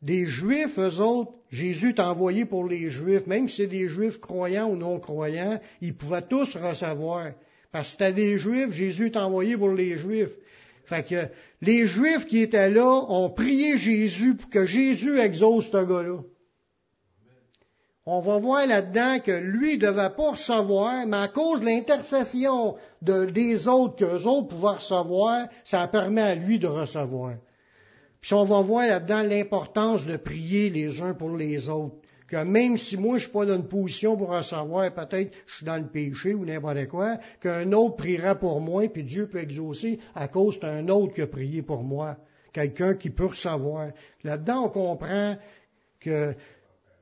[0.00, 4.20] des Juifs, eux autres, Jésus t'a envoyé pour les Juifs, même si c'est des Juifs
[4.20, 7.32] croyants ou non croyants, ils pouvaient tous recevoir.
[7.72, 10.32] Parce que c'était des Juifs, Jésus t'a envoyé pour les Juifs.
[10.84, 11.26] Fait que
[11.60, 16.20] les Juifs qui étaient là ont prié Jésus pour que Jésus exauce ce gars-là.
[18.10, 22.76] On va voir là-dedans que lui ne devait pas recevoir, mais à cause de l'intercession
[23.02, 27.34] de, des autres qu'eux autres pouvaient recevoir, ça permet à lui de recevoir.
[28.22, 31.96] Puis on va voir là-dedans l'importance de prier les uns pour les autres.
[32.28, 35.66] Que même si moi je suis pas dans une position pour recevoir, peut-être je suis
[35.66, 39.98] dans le péché ou n'importe quoi, qu'un autre priera pour moi, puis Dieu peut exaucer
[40.14, 42.16] à cause d'un autre qui a prié pour moi.
[42.54, 43.90] Quelqu'un qui peut recevoir.
[44.24, 45.36] Là-dedans, on comprend
[46.00, 46.34] que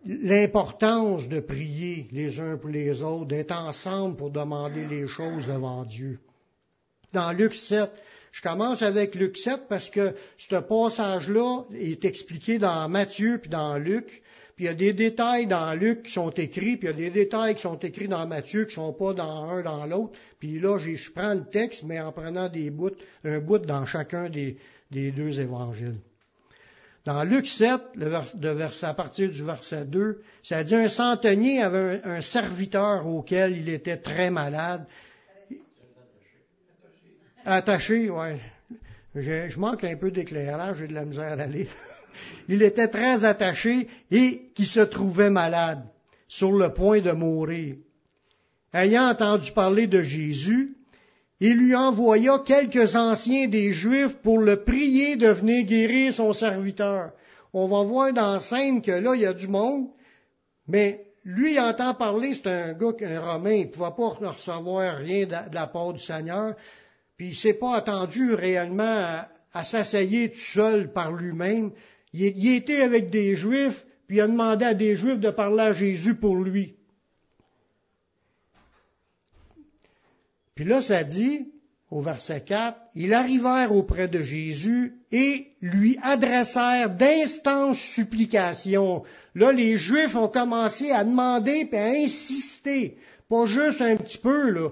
[0.04, 5.84] l'importance de prier les uns pour les autres, d'être ensemble pour demander les choses devant
[5.84, 6.18] Dieu.
[7.12, 7.90] Dans Luc 7,
[8.32, 13.78] je commence avec Luc 7 parce que ce passage-là est expliqué dans Matthieu puis dans
[13.78, 14.22] Luc.
[14.54, 16.92] Puis il y a des détails dans Luc qui sont écrits, puis il y a
[16.92, 20.18] des détails qui sont écrits dans Matthieu qui sont pas dans un dans l'autre.
[20.38, 22.90] Puis là, je prends le texte, mais en prenant des bouts,
[23.24, 24.56] un bout dans chacun des,
[24.90, 25.98] des deux évangiles.
[27.06, 32.00] Dans Luc 7, le vers, à partir du verset 2, ça dit un centenier avait
[32.02, 34.84] un, serviteur auquel il était très malade.
[37.44, 38.40] Attaché, ouais.
[39.14, 41.68] Je, manque un peu d'éclairage, j'ai de la misère à lire.
[42.48, 45.84] Il était très attaché et qui se trouvait malade,
[46.26, 47.76] sur le point de mourir.
[48.74, 50.76] Ayant entendu parler de Jésus,
[51.40, 57.12] il lui envoya quelques anciens des Juifs pour le prier de venir guérir son serviteur.
[57.52, 59.88] On va voir dans la scène que là, il y a du monde,
[60.66, 64.96] mais lui, il entend parler, c'est un gars, un Romain, il ne pouvait pas recevoir
[64.96, 66.54] rien de la part du Seigneur,
[67.16, 69.18] puis il s'est pas attendu réellement
[69.52, 71.72] à, s'asseyer tout seul par lui-même.
[72.12, 75.62] Il, il était avec des Juifs, puis il a demandé à des Juifs de parler
[75.62, 76.75] à Jésus pour lui.
[80.56, 81.52] Puis là, ça dit,
[81.90, 89.04] au verset 4, ils arrivèrent auprès de Jésus et lui adressèrent d'instances supplications.
[89.34, 92.96] Là, les Juifs ont commencé à demander et à insister.
[93.28, 94.70] Pas juste un petit peu, là.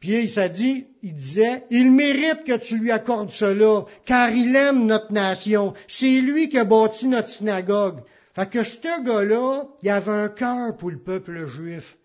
[0.00, 4.86] puis ça dit, il disait, il mérite que tu lui accordes cela, car il aime
[4.86, 5.74] notre nation.
[5.88, 8.00] C'est lui qui a bâti notre synagogue.
[8.34, 11.96] Fait que ce gars-là, il avait un cœur pour le peuple juif.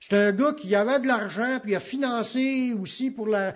[0.00, 3.54] C'est un gars qui avait de l'argent, puis il a financé aussi pour la,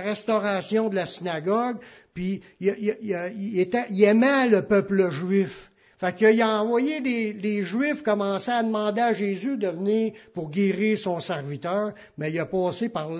[0.00, 1.78] restauration de la synagogue,
[2.12, 5.70] puis il, aimait le peuple juif.
[5.96, 10.98] Fait qu'il a envoyé les, Juifs commencer à demander à Jésus de venir pour guérir
[10.98, 13.10] son serviteur, mais il a passé par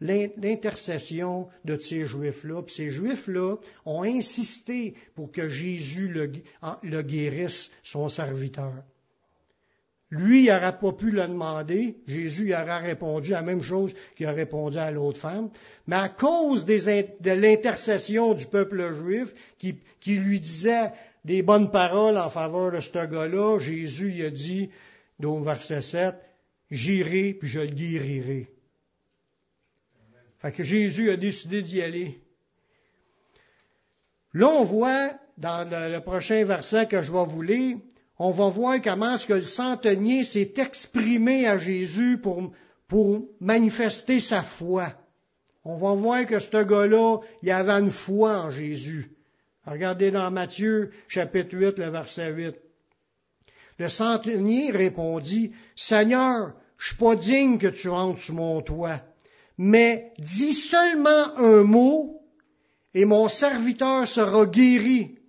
[0.00, 2.62] l'intercession de ces Juifs-là.
[2.62, 8.72] Puis ces Juifs-là ont insisté pour que Jésus le guérisse, son serviteur.
[10.10, 11.98] Lui, il n'aurait pas pu le demander.
[12.06, 15.50] Jésus il aurait répondu la même chose qu'il a répondu à l'autre femme.
[15.86, 20.90] Mais à cause de l'intercession du peuple juif qui, qui, lui disait
[21.24, 24.70] des bonnes paroles en faveur de ce gars-là, Jésus il a dit,
[25.22, 26.14] au verset 7,
[26.70, 28.48] J'irai puis je le guérirai.
[30.38, 32.18] Fait que Jésus a décidé d'y aller.
[34.32, 37.78] Là, on voit dans le prochain verset que je vais vous lire,
[38.22, 42.52] on va voir comment ce que le centenier s'est exprimé à Jésus pour,
[42.86, 44.92] pour manifester sa foi.
[45.64, 49.10] On va voir que ce gars-là, il avait une foi en Jésus.
[49.66, 52.56] Regardez dans Matthieu, chapitre 8, le verset 8.
[53.78, 59.00] Le centenier répondit, Seigneur, je suis pas digne que tu entres sur mon toit,
[59.56, 62.20] mais dis seulement un mot
[62.92, 65.19] et mon serviteur sera guéri.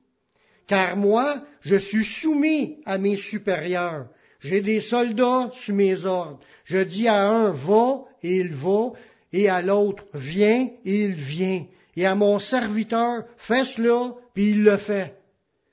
[0.72, 4.08] Car moi, je suis soumis à mes supérieurs.
[4.40, 6.40] J'ai des soldats sous mes ordres.
[6.64, 8.94] Je dis à un va et il va,
[9.34, 11.66] et à l'autre viens et il vient.
[11.98, 15.18] Et à mon serviteur, fais cela, puis il le fait.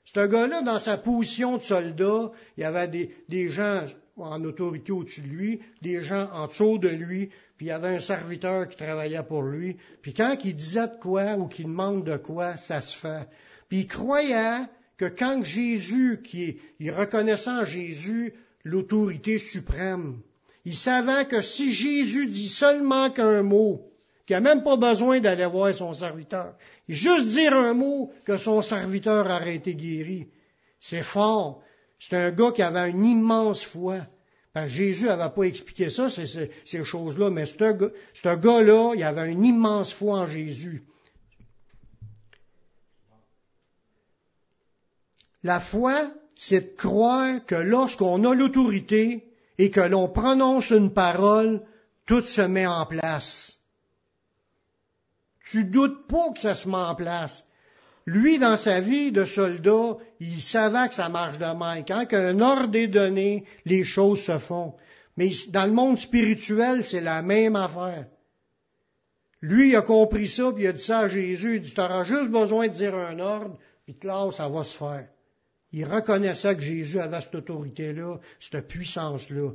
[0.03, 2.89] Ce gars-là, dans sa position de soldat, il y avait
[3.29, 3.85] des, gens
[4.17, 7.95] en autorité au-dessus de lui, des gens en dessous de lui, puis il y avait
[7.95, 9.77] un serviteur qui travaillait pour lui.
[10.01, 13.29] Puis quand il disait de quoi ou qu'il demande de quoi, ça se fait.
[13.69, 14.65] Puis il croyait
[14.99, 18.33] que quand Jésus, qui est, en Jésus
[18.65, 20.19] l'autorité suprême,
[20.65, 23.81] il savait que si Jésus dit seulement qu'un mot,
[24.27, 26.53] qu'il n'a même pas besoin d'aller voir son serviteur,
[26.89, 30.27] il juste dire un mot que son serviteur aurait été guéri.
[30.81, 31.61] C'est fort.
[31.97, 33.99] C'est un gars qui avait une immense foi.
[34.53, 39.31] Parce que Jésus n'avait pas expliqué ça, ces, ces choses-là, mais ce gars-là, il avait
[39.31, 40.83] une immense foi en Jésus.
[45.43, 49.25] La foi, c'est de croire que lorsqu'on a l'autorité
[49.57, 51.61] et que l'on prononce une parole,
[52.05, 53.59] tout se met en place.
[55.51, 57.45] Tu doutes pas que ça se met en place.
[58.05, 61.85] Lui, dans sa vie de soldat, il savait que ça marche de même.
[61.85, 64.73] Quand un ordre est donné, les choses se font.
[65.17, 68.07] Mais dans le monde spirituel, c'est la même affaire.
[69.41, 71.57] Lui, il a compris ça, puis il a dit ça à Jésus.
[71.57, 74.77] Il dit, tu auras juste besoin de dire un ordre, puis là, ça va se
[74.77, 75.07] faire.
[75.71, 79.51] Il reconnaissait que Jésus avait cette autorité-là, cette puissance-là.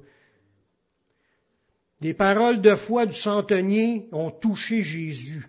[2.01, 5.49] Les paroles de foi du centenier ont touché Jésus.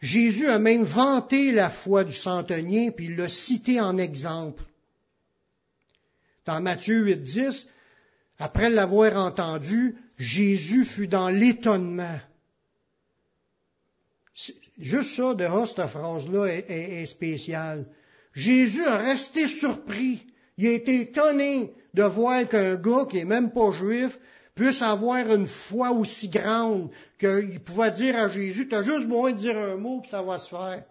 [0.00, 4.62] Jésus a même vanté la foi du centenier, puis il l'a cité en exemple.
[6.44, 7.66] Dans Matthieu 8, 10,
[8.38, 12.20] après l'avoir entendu, Jésus fut dans l'étonnement.
[14.78, 17.86] Juste ça, de cette phrase-là est spéciale.
[18.36, 20.26] Jésus a resté surpris.
[20.58, 24.18] Il a été étonné de voir qu'un gars qui est même pas juif
[24.54, 29.32] puisse avoir une foi aussi grande qu'il pouvait dire à Jésus, tu as juste besoin
[29.32, 30.84] de dire un mot, puis ça va se faire.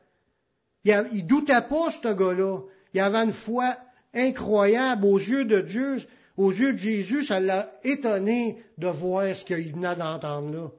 [0.83, 2.61] Il, il doutait pas, ce gars-là.
[2.93, 3.77] Il avait une foi
[4.13, 5.97] incroyable aux yeux de Dieu,
[6.37, 10.71] aux yeux de Jésus, ça l'a étonné de voir ce qu'il venait d'entendre là.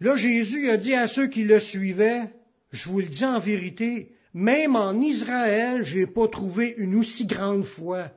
[0.00, 2.30] Là, Jésus a dit à ceux qui le suivaient,
[2.72, 7.26] je vous le dis en vérité, même en Israël, je n'ai pas trouvé une aussi
[7.26, 8.10] grande foi.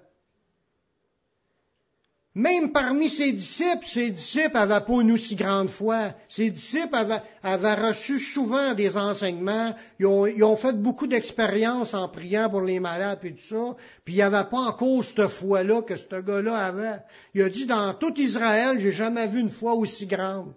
[2.36, 6.14] Même parmi ses disciples, ses disciples n'avaient pas une aussi grande foi.
[6.28, 6.96] Ses disciples
[7.44, 9.76] avaient, reçu souvent des enseignements.
[10.00, 13.76] Ils ont, fait beaucoup d'expériences en priant pour les malades et tout ça.
[14.04, 17.02] Puis il n'y avait pas encore cette foi-là que ce gars-là avait.
[17.36, 20.54] Il a dit, dans tout Israël, j'ai jamais vu une foi aussi grande.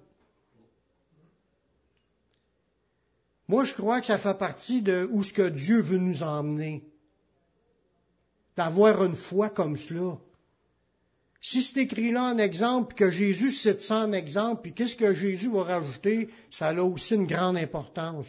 [3.48, 6.84] Moi, je crois que ça fait partie de où ce que Dieu veut nous emmener.
[8.56, 10.18] D'avoir une foi comme cela.
[11.40, 15.14] Si c'est écrit là en exemple, que Jésus cite ça en exemple, puis qu'est-ce que
[15.14, 18.26] Jésus va rajouter, ça a aussi une grande importance.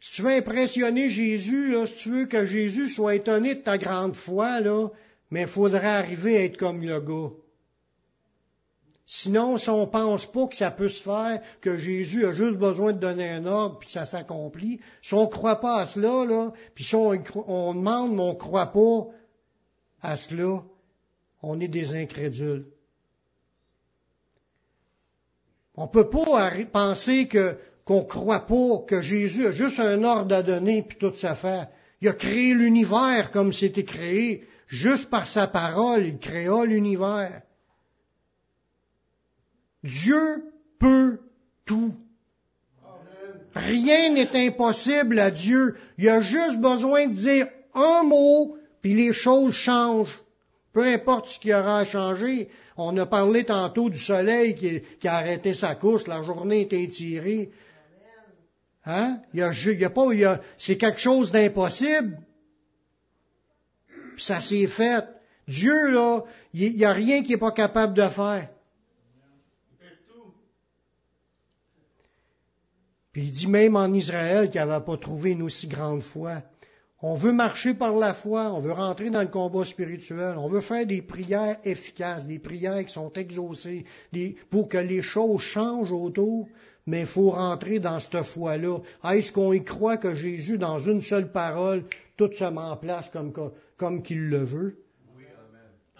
[0.00, 3.76] Si tu veux impressionner Jésus, là, si tu veux que Jésus soit étonné de ta
[3.76, 4.88] grande foi, là,
[5.30, 7.34] mais il faudrait arriver à être comme le gars.
[9.10, 12.92] Sinon, si on pense pas que ça peut se faire, que Jésus a juste besoin
[12.92, 16.52] de donner un ordre puis ça s'accomplit, si on ne croit pas à cela, là,
[16.74, 19.06] puis si on, demande mais on ne croit pas
[20.02, 20.62] à cela,
[21.42, 22.66] on est des incrédules.
[25.74, 27.56] On ne peut pas penser que
[27.86, 31.66] qu'on croit pas que Jésus a juste un ordre à donner puis tout ça fait.
[32.02, 34.46] Il a créé l'univers comme c'était créé.
[34.66, 37.40] Juste par sa parole, il créa l'univers.
[39.82, 40.44] Dieu
[40.78, 41.20] peut
[41.64, 41.94] tout.
[43.54, 45.76] Rien n'est impossible à Dieu.
[45.96, 50.18] Il a juste besoin de dire un mot, puis les choses changent.
[50.72, 52.48] Peu importe ce qui aura à changer.
[52.76, 57.50] On a parlé tantôt du soleil qui, a arrêté sa course, la journée était étirée.
[58.84, 59.20] Hein?
[59.34, 62.18] Y a, il y a pas, y a, c'est quelque chose d'impossible.
[64.16, 65.04] Ça s'est fait.
[65.46, 66.22] Dieu, là,
[66.54, 68.48] il n'y a rien qui n'est pas capable de faire.
[73.18, 76.42] Il dit même en Israël qu'il n'avait pas trouvé une aussi grande foi.
[77.00, 80.60] On veut marcher par la foi, on veut rentrer dans le combat spirituel, on veut
[80.60, 83.84] faire des prières efficaces, des prières qui sont exaucées,
[84.50, 86.48] pour que les choses changent autour,
[86.86, 88.78] mais il faut rentrer dans cette foi-là.
[89.04, 91.84] Est-ce qu'on y croit que Jésus, dans une seule parole,
[92.16, 93.32] tout se met en place comme,
[93.76, 94.78] comme qu'il le veut?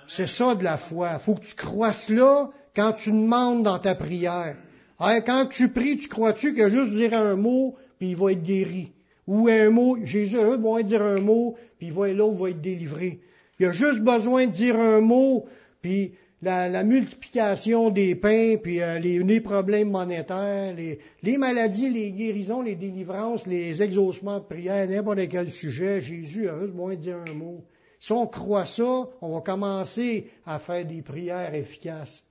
[0.08, 1.10] C'est ça de la foi.
[1.14, 4.56] Il faut que tu crois cela quand tu demandes dans ta prière
[4.98, 8.92] quand tu pries, tu crois-tu que juste dire un mot, puis il va être guéri?
[9.26, 13.20] Ou un mot, Jésus va dire un mot, puis l'autre va être délivré.
[13.60, 15.46] Il a juste besoin de dire un mot,
[15.82, 22.62] puis la, multiplication des pains, puis euh, les, problèmes monétaires, les, les, maladies, les guérisons,
[22.62, 27.18] les délivrances, les exaucements de prière, n'importe quel sujet, Jésus a juste besoin de dire
[27.28, 27.64] un mot.
[28.00, 32.24] Si on croit ça, on va commencer à faire des prières efficaces.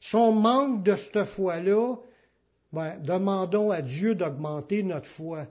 [0.00, 1.96] Si on manque de cette foi-là,
[2.72, 5.46] ben, demandons à Dieu d'augmenter notre foi.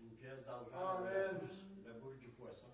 [0.00, 2.66] Une pièce la bouche du poisson.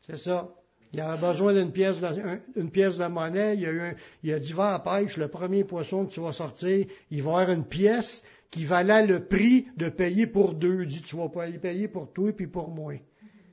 [0.00, 0.48] C'est ça.
[0.92, 3.54] Il y avait besoin d'une pièce, de, une pièce de monnaie.
[3.54, 6.20] Il y a eu il a dit, va à pêche, le premier poisson que tu
[6.20, 10.54] vas sortir, il va y avoir une pièce qui valait le prix de payer pour
[10.54, 10.82] deux.
[10.82, 12.94] Il dit, tu vas pas payer pour toi et puis pour moi.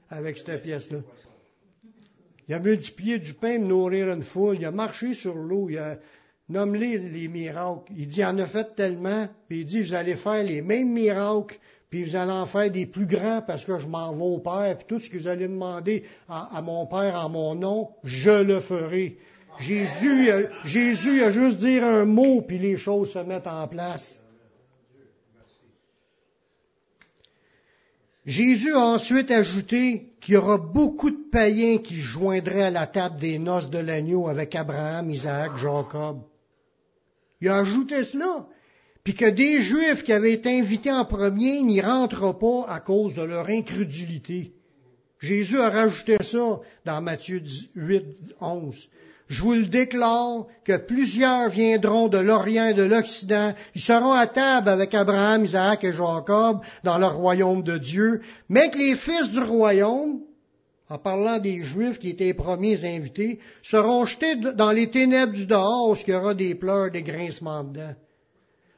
[0.10, 1.00] Avec cette pièce-là.
[2.48, 4.58] Il a multiplié du pain, nourrir une foule.
[4.60, 5.68] Il a marché sur l'eau.
[5.70, 5.98] Il a
[6.50, 7.92] nommé les, miracles.
[7.98, 9.28] Il dit, en a fait tellement.
[9.48, 11.58] Puis il dit, vous allez faire les mêmes miracles.
[11.90, 14.78] puis vous allez en faire des plus grands parce que je m'en vais au Père,
[14.78, 18.60] puis tout ce que vous allez demander à, mon Père en mon nom, je le
[18.60, 19.18] ferai.
[19.60, 20.30] Jésus,
[20.66, 24.22] Jésus a juste dire un mot, puis les choses se mettent en place.
[28.26, 33.20] Jésus a ensuite ajouté qu'il y aura beaucoup de païens qui joindraient à la table
[33.20, 36.22] des noces de l'agneau avec Abraham, Isaac, Jacob.
[37.42, 38.48] Il a ajouté cela.
[39.04, 43.14] Puis que des Juifs qui avaient été invités en premier n'y rentrent pas à cause
[43.14, 44.55] de leur incrédulité.
[45.20, 47.42] Jésus a rajouté ça dans Matthieu
[47.76, 48.06] 8,
[48.42, 48.90] 11.
[49.28, 53.54] Je vous le déclare que plusieurs viendront de l'Orient et de l'Occident.
[53.74, 58.22] Ils seront à table avec Abraham, Isaac et Jacob dans le royaume de Dieu.
[58.50, 60.20] Mais que les fils du royaume,
[60.90, 65.48] en parlant des Juifs qui étaient les premiers invités, seront jetés dans les ténèbres du
[65.48, 67.96] dehors où il y aura des pleurs, des grincements dedans.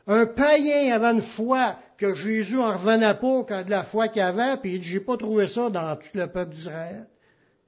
[0.08, 4.58] Un païen avait une foi que Jésus en revenait pas de la foi qu'il avait,
[4.58, 7.08] puis il dit, j'ai pas trouvé ça dans tout le peuple d'Israël.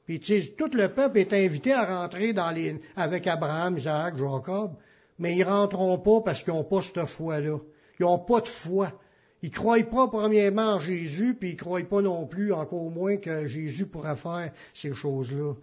[0.05, 4.73] Puis tu tout le peuple est invité à rentrer dans les, avec Abraham, Isaac, Jacob,
[5.19, 7.57] mais ils rentreront pas parce qu'ils n'ont pas cette foi-là.
[7.99, 8.93] Ils n'ont pas de foi.
[9.41, 13.47] Ils croient pas premièrement en Jésus, puis ils croient pas non plus, encore moins, que
[13.47, 15.53] Jésus pourra faire ces choses-là.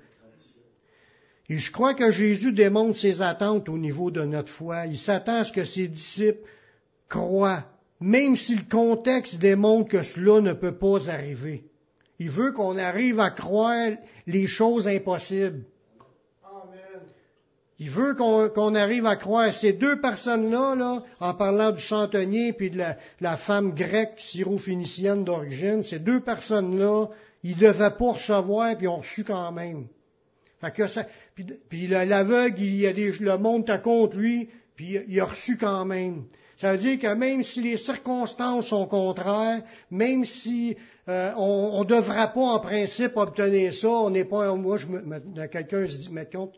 [1.49, 4.87] Et je crois que Jésus démontre ses attentes au niveau de notre foi.
[4.87, 6.49] Il s'attend à ce que ses disciples
[7.09, 7.65] croient,
[8.01, 11.65] même si le contexte démontre que cela ne peut pas arriver.
[12.19, 13.93] Il veut qu'on arrive à croire
[14.27, 15.65] les choses impossibles.
[17.79, 22.71] Il veut qu'on arrive à croire ces deux personnes-là, là, en parlant du centenier puis
[22.71, 22.83] de
[23.21, 27.09] la, femme grecque syrophénicienne d'origine, ces deux personnes-là,
[27.43, 29.89] ils devaient pas recevoir puis ont reçu quand même.
[30.63, 31.05] Fait que ça,
[31.69, 35.59] puis, l'aveugle, il y a des, le monde à contre lui, puis il a reçu
[35.59, 36.25] quand même.
[36.57, 40.75] Ça veut dire que même si les circonstances sont contraires, même si
[41.07, 44.87] euh, on ne devra pas en principe obtenir ça, on n'est pas, moi, je
[45.49, 46.11] quelqu'un se dit,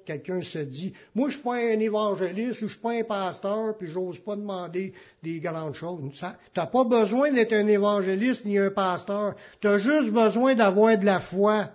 [0.07, 3.77] quelqu'un se dit, moi, je suis pas un évangéliste ou je suis pas un pasteur,
[3.77, 6.01] puis j'ose pas demander des grandes choses.
[6.13, 6.25] Tu
[6.57, 9.35] n'as pas besoin d'être un évangéliste ni un pasteur.
[9.61, 11.71] Tu as juste besoin d'avoir de la foi.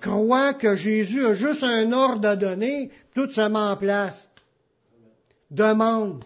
[0.00, 4.30] Crois que Jésus a juste un ordre à donner, tout se met en place.
[5.50, 6.24] Demande.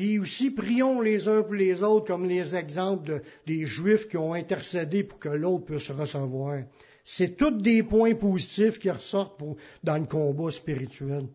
[0.00, 4.32] Puis aussi, prions les uns pour les autres comme les exemples des Juifs qui ont
[4.32, 6.62] intercédé pour que l'autre puisse recevoir.
[7.04, 9.42] C'est tous des points positifs qui ressortent
[9.84, 11.26] dans le combat spirituel.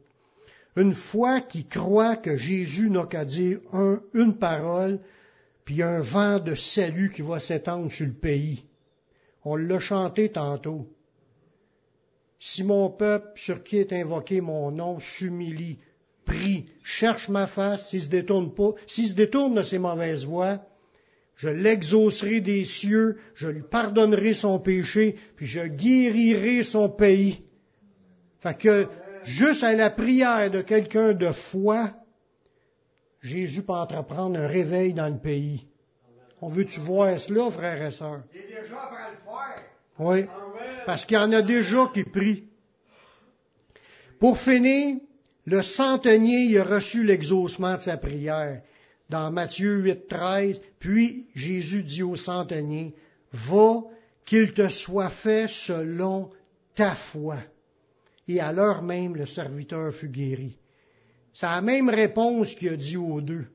[0.75, 3.59] Une foi qui croit que Jésus n'a qu'à dire
[4.15, 4.99] une parole,
[5.63, 8.65] puis un vent de salut qui va s'étendre sur le pays.
[9.43, 10.87] On l'a chanté tantôt.
[12.39, 15.77] Si mon peuple, sur qui est invoqué mon nom, s'humilie,
[16.25, 20.59] prie, cherche ma face, s'il se détourne pas, s'il se détourne de ses mauvaises voies,
[21.35, 27.43] je l'exaucerai des cieux, je lui pardonnerai son péché, puis je guérirai son pays.
[28.39, 28.87] Fait que,
[29.23, 31.91] juste à la prière de quelqu'un de foi,
[33.21, 35.65] Jésus peut entreprendre un réveil dans le pays.
[36.41, 38.23] On veut-tu voir cela, frères et sœurs?
[38.33, 39.63] Il est déjà à le faire.
[39.97, 40.25] Oui.
[40.85, 42.43] Parce qu'il y en a déjà qui prient.
[44.19, 44.97] Pour finir,
[45.45, 48.61] le centenier a reçu l'exaucement de sa prière.
[49.09, 52.95] Dans Matthieu 8, 13, puis Jésus dit au centenier,
[53.31, 53.83] Va,
[54.25, 56.31] qu'il te soit fait selon
[56.73, 57.37] ta foi.
[58.27, 60.57] Et à l'heure même, le serviteur fut guéri.
[61.31, 63.45] C'est la même réponse qu'il a dit aux deux.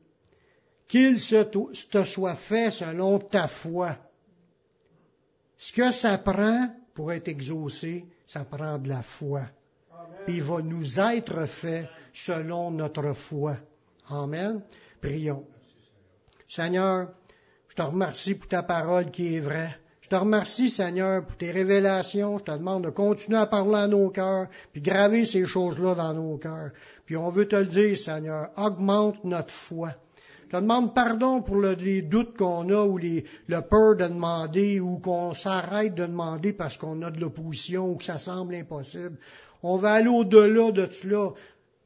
[0.86, 3.96] Qu'il te soit fait selon ta foi.
[5.56, 9.42] Ce que ça prend pour être exaucé, ça prend de la foi
[10.24, 13.56] puis il va nous être fait selon notre foi.
[14.08, 14.62] Amen.
[15.00, 15.44] Prions.
[16.48, 17.08] Seigneur,
[17.68, 19.76] je te remercie pour ta parole qui est vraie.
[20.00, 22.38] Je te remercie, Seigneur, pour tes révélations.
[22.38, 26.12] Je te demande de continuer à parler à nos cœurs, puis graver ces choses-là dans
[26.12, 26.72] nos cœurs.
[27.06, 29.94] Puis on veut te le dire, Seigneur, augmente notre foi.
[30.50, 34.80] Je te demande pardon pour les doutes qu'on a ou les, le peur de demander
[34.80, 39.16] ou qu'on s'arrête de demander parce qu'on a de l'opposition ou que ça semble impossible.
[39.62, 41.30] On va aller au-delà de cela.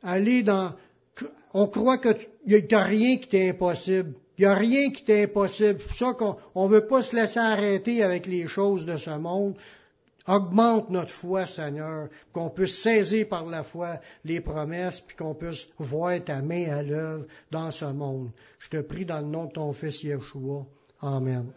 [0.03, 0.72] Aller dans,
[1.53, 2.16] on croit qu'il
[2.47, 4.14] n'y a rien qui est impossible.
[4.37, 5.79] Il n'y a rien qui est impossible.
[5.81, 9.11] C'est pour ça qu'on ne veut pas se laisser arrêter avec les choses de ce
[9.11, 9.55] monde.
[10.27, 15.66] Augmente notre foi, Seigneur, qu'on puisse saisir par la foi les promesses, puis qu'on puisse
[15.79, 18.31] voir ta main à l'œuvre dans ce monde.
[18.59, 20.64] Je te prie dans le nom de ton Fils Yeshua.
[21.03, 21.53] Amen.